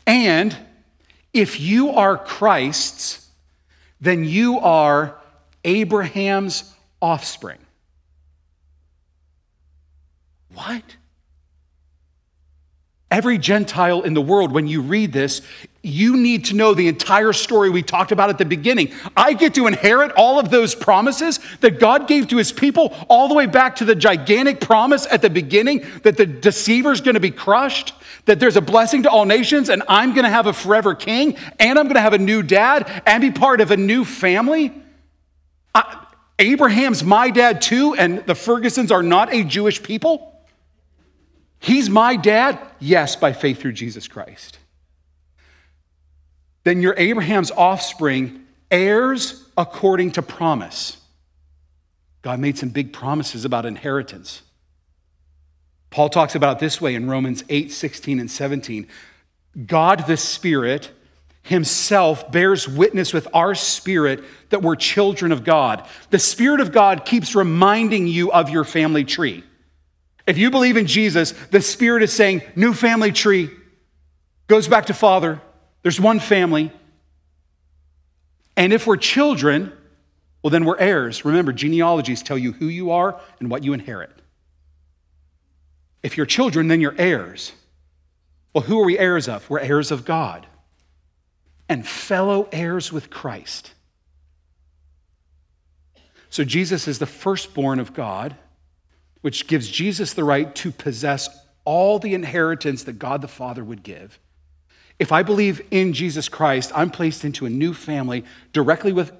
And 0.06 0.56
if 1.32 1.60
you 1.60 1.90
are 1.90 2.16
Christ's, 2.16 3.28
then 4.00 4.24
you 4.24 4.58
are 4.60 5.16
Abraham's 5.64 6.74
offspring. 7.02 7.58
What? 10.54 10.82
Every 13.10 13.38
Gentile 13.38 14.02
in 14.02 14.14
the 14.14 14.22
world, 14.22 14.52
when 14.52 14.68
you 14.68 14.82
read 14.82 15.12
this, 15.12 15.42
you 15.82 16.16
need 16.16 16.44
to 16.46 16.54
know 16.54 16.74
the 16.74 16.88
entire 16.88 17.32
story 17.32 17.70
we 17.70 17.82
talked 17.82 18.12
about 18.12 18.28
at 18.28 18.36
the 18.36 18.44
beginning. 18.44 18.92
I 19.16 19.32
get 19.32 19.54
to 19.54 19.66
inherit 19.66 20.12
all 20.12 20.38
of 20.38 20.50
those 20.50 20.74
promises 20.74 21.40
that 21.60 21.80
God 21.80 22.06
gave 22.06 22.28
to 22.28 22.36
his 22.36 22.52
people, 22.52 22.94
all 23.08 23.28
the 23.28 23.34
way 23.34 23.46
back 23.46 23.76
to 23.76 23.86
the 23.86 23.94
gigantic 23.94 24.60
promise 24.60 25.06
at 25.10 25.22
the 25.22 25.30
beginning 25.30 25.86
that 26.02 26.18
the 26.18 26.26
deceiver 26.26 26.92
is 26.92 27.00
going 27.00 27.14
to 27.14 27.20
be 27.20 27.30
crushed, 27.30 27.94
that 28.26 28.38
there's 28.38 28.56
a 28.56 28.60
blessing 28.60 29.04
to 29.04 29.10
all 29.10 29.24
nations, 29.24 29.70
and 29.70 29.82
I'm 29.88 30.12
going 30.12 30.24
to 30.24 30.30
have 30.30 30.46
a 30.46 30.52
forever 30.52 30.94
king, 30.94 31.36
and 31.58 31.78
I'm 31.78 31.86
going 31.86 31.94
to 31.94 32.02
have 32.02 32.12
a 32.12 32.18
new 32.18 32.42
dad, 32.42 33.02
and 33.06 33.22
be 33.22 33.30
part 33.30 33.62
of 33.62 33.70
a 33.70 33.76
new 33.76 34.04
family. 34.04 34.74
I, 35.74 36.04
Abraham's 36.38 37.02
my 37.02 37.30
dad 37.30 37.62
too, 37.62 37.94
and 37.94 38.18
the 38.26 38.34
Fergusons 38.34 38.90
are 38.90 39.02
not 39.02 39.32
a 39.32 39.44
Jewish 39.44 39.82
people. 39.82 40.26
He's 41.58 41.88
my 41.90 42.16
dad? 42.16 42.58
Yes, 42.80 43.16
by 43.16 43.32
faith 43.32 43.60
through 43.60 43.72
Jesus 43.72 44.08
Christ. 44.08 44.58
Then 46.64 46.82
you're 46.82 46.94
Abraham's 46.96 47.50
offspring, 47.50 48.44
heirs 48.70 49.44
according 49.56 50.12
to 50.12 50.22
promise. 50.22 50.98
God 52.22 52.38
made 52.38 52.58
some 52.58 52.68
big 52.68 52.92
promises 52.92 53.44
about 53.44 53.64
inheritance. 53.64 54.42
Paul 55.90 56.08
talks 56.08 56.34
about 56.34 56.58
this 56.58 56.80
way 56.80 56.94
in 56.94 57.08
Romans 57.08 57.42
8, 57.48 57.72
16, 57.72 58.20
and 58.20 58.30
17. 58.30 58.86
God 59.66 60.06
the 60.06 60.16
Spirit 60.16 60.90
himself 61.42 62.30
bears 62.30 62.68
witness 62.68 63.12
with 63.12 63.26
our 63.32 63.54
spirit 63.54 64.22
that 64.50 64.62
we're 64.62 64.76
children 64.76 65.32
of 65.32 65.42
God. 65.42 65.86
The 66.10 66.18
Spirit 66.18 66.60
of 66.60 66.70
God 66.70 67.04
keeps 67.04 67.34
reminding 67.34 68.06
you 68.06 68.30
of 68.30 68.50
your 68.50 68.64
family 68.64 69.04
tree. 69.04 69.42
If 70.26 70.38
you 70.38 70.50
believe 70.50 70.76
in 70.76 70.86
Jesus, 70.86 71.32
the 71.50 71.62
Spirit 71.62 72.02
is 72.02 72.12
saying, 72.12 72.42
new 72.54 72.72
family 72.72 73.10
tree 73.10 73.50
goes 74.46 74.68
back 74.68 74.86
to 74.86 74.94
Father. 74.94 75.40
There's 75.82 76.00
one 76.00 76.20
family. 76.20 76.72
And 78.56 78.72
if 78.72 78.86
we're 78.86 78.96
children, 78.96 79.72
well, 80.42 80.50
then 80.50 80.64
we're 80.64 80.78
heirs. 80.78 81.24
Remember, 81.24 81.52
genealogies 81.52 82.22
tell 82.22 82.38
you 82.38 82.52
who 82.52 82.66
you 82.66 82.90
are 82.90 83.20
and 83.38 83.50
what 83.50 83.64
you 83.64 83.72
inherit. 83.72 84.10
If 86.02 86.16
you're 86.16 86.26
children, 86.26 86.68
then 86.68 86.80
you're 86.80 86.94
heirs. 86.98 87.52
Well, 88.54 88.64
who 88.64 88.80
are 88.80 88.84
we 88.84 88.98
heirs 88.98 89.28
of? 89.28 89.48
We're 89.48 89.60
heirs 89.60 89.90
of 89.90 90.04
God 90.04 90.46
and 91.68 91.86
fellow 91.86 92.48
heirs 92.50 92.92
with 92.92 93.10
Christ. 93.10 93.72
So 96.28 96.44
Jesus 96.44 96.88
is 96.88 96.98
the 96.98 97.06
firstborn 97.06 97.78
of 97.78 97.94
God 97.94 98.36
which 99.20 99.46
gives 99.46 99.68
Jesus 99.68 100.14
the 100.14 100.24
right 100.24 100.54
to 100.56 100.72
possess 100.72 101.28
all 101.64 101.98
the 101.98 102.14
inheritance 102.14 102.84
that 102.84 102.98
God 102.98 103.20
the 103.20 103.28
Father 103.28 103.62
would 103.62 103.82
give. 103.82 104.18
If 105.00 105.12
I 105.12 105.22
believe 105.22 105.62
in 105.70 105.94
Jesus 105.94 106.28
Christ, 106.28 106.72
I'm 106.74 106.90
placed 106.90 107.24
into 107.24 107.46
a 107.46 107.50
new 107.50 107.72
family 107.72 108.22
directly 108.52 108.92
with 108.92 109.12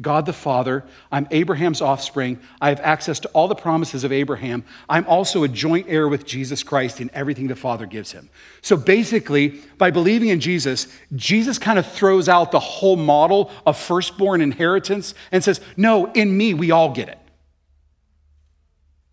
God 0.00 0.26
the 0.26 0.32
Father. 0.32 0.84
I'm 1.12 1.28
Abraham's 1.30 1.80
offspring. 1.80 2.40
I 2.60 2.70
have 2.70 2.80
access 2.80 3.20
to 3.20 3.28
all 3.28 3.46
the 3.46 3.54
promises 3.54 4.02
of 4.02 4.10
Abraham. 4.10 4.64
I'm 4.88 5.06
also 5.06 5.44
a 5.44 5.48
joint 5.48 5.86
heir 5.88 6.08
with 6.08 6.26
Jesus 6.26 6.64
Christ 6.64 7.00
in 7.00 7.08
everything 7.14 7.46
the 7.46 7.54
Father 7.54 7.86
gives 7.86 8.10
him. 8.10 8.30
So 8.62 8.76
basically, 8.76 9.60
by 9.78 9.92
believing 9.92 10.28
in 10.28 10.40
Jesus, 10.40 10.88
Jesus 11.14 11.56
kind 11.56 11.78
of 11.78 11.90
throws 11.90 12.28
out 12.28 12.50
the 12.50 12.58
whole 12.58 12.96
model 12.96 13.52
of 13.64 13.78
firstborn 13.78 14.40
inheritance 14.40 15.14
and 15.30 15.44
says, 15.44 15.60
No, 15.76 16.10
in 16.12 16.36
me, 16.36 16.52
we 16.52 16.72
all 16.72 16.92
get 16.92 17.10
it. 17.10 17.18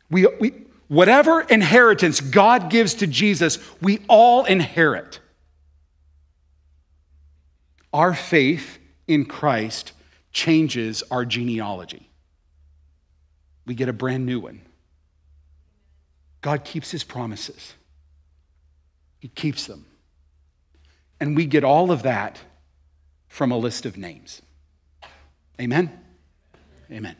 We, 0.10 0.26
we, 0.40 0.54
whatever 0.88 1.42
inheritance 1.42 2.20
God 2.20 2.72
gives 2.72 2.96
to 2.96 3.06
Jesus, 3.06 3.60
we 3.80 4.00
all 4.08 4.46
inherit. 4.46 5.20
Our 7.96 8.14
faith 8.14 8.78
in 9.08 9.24
Christ 9.24 9.94
changes 10.34 11.02
our 11.10 11.24
genealogy. 11.24 12.10
We 13.66 13.74
get 13.74 13.88
a 13.88 13.94
brand 13.94 14.26
new 14.26 14.42
one. 14.42 14.60
God 16.42 16.66
keeps 16.66 16.92
his 16.92 17.06
promises, 17.06 17.74
he 19.18 19.30
keeps 19.30 19.66
them. 19.66 19.86
And 21.22 21.38
we 21.38 21.46
get 21.46 21.64
all 21.64 21.90
of 21.90 22.04
that 22.04 22.38
from 23.30 23.54
a 23.54 23.58
list 23.58 23.86
of 23.86 23.96
names. 23.96 24.42
Amen? 25.58 25.90
Amen. 26.92 27.16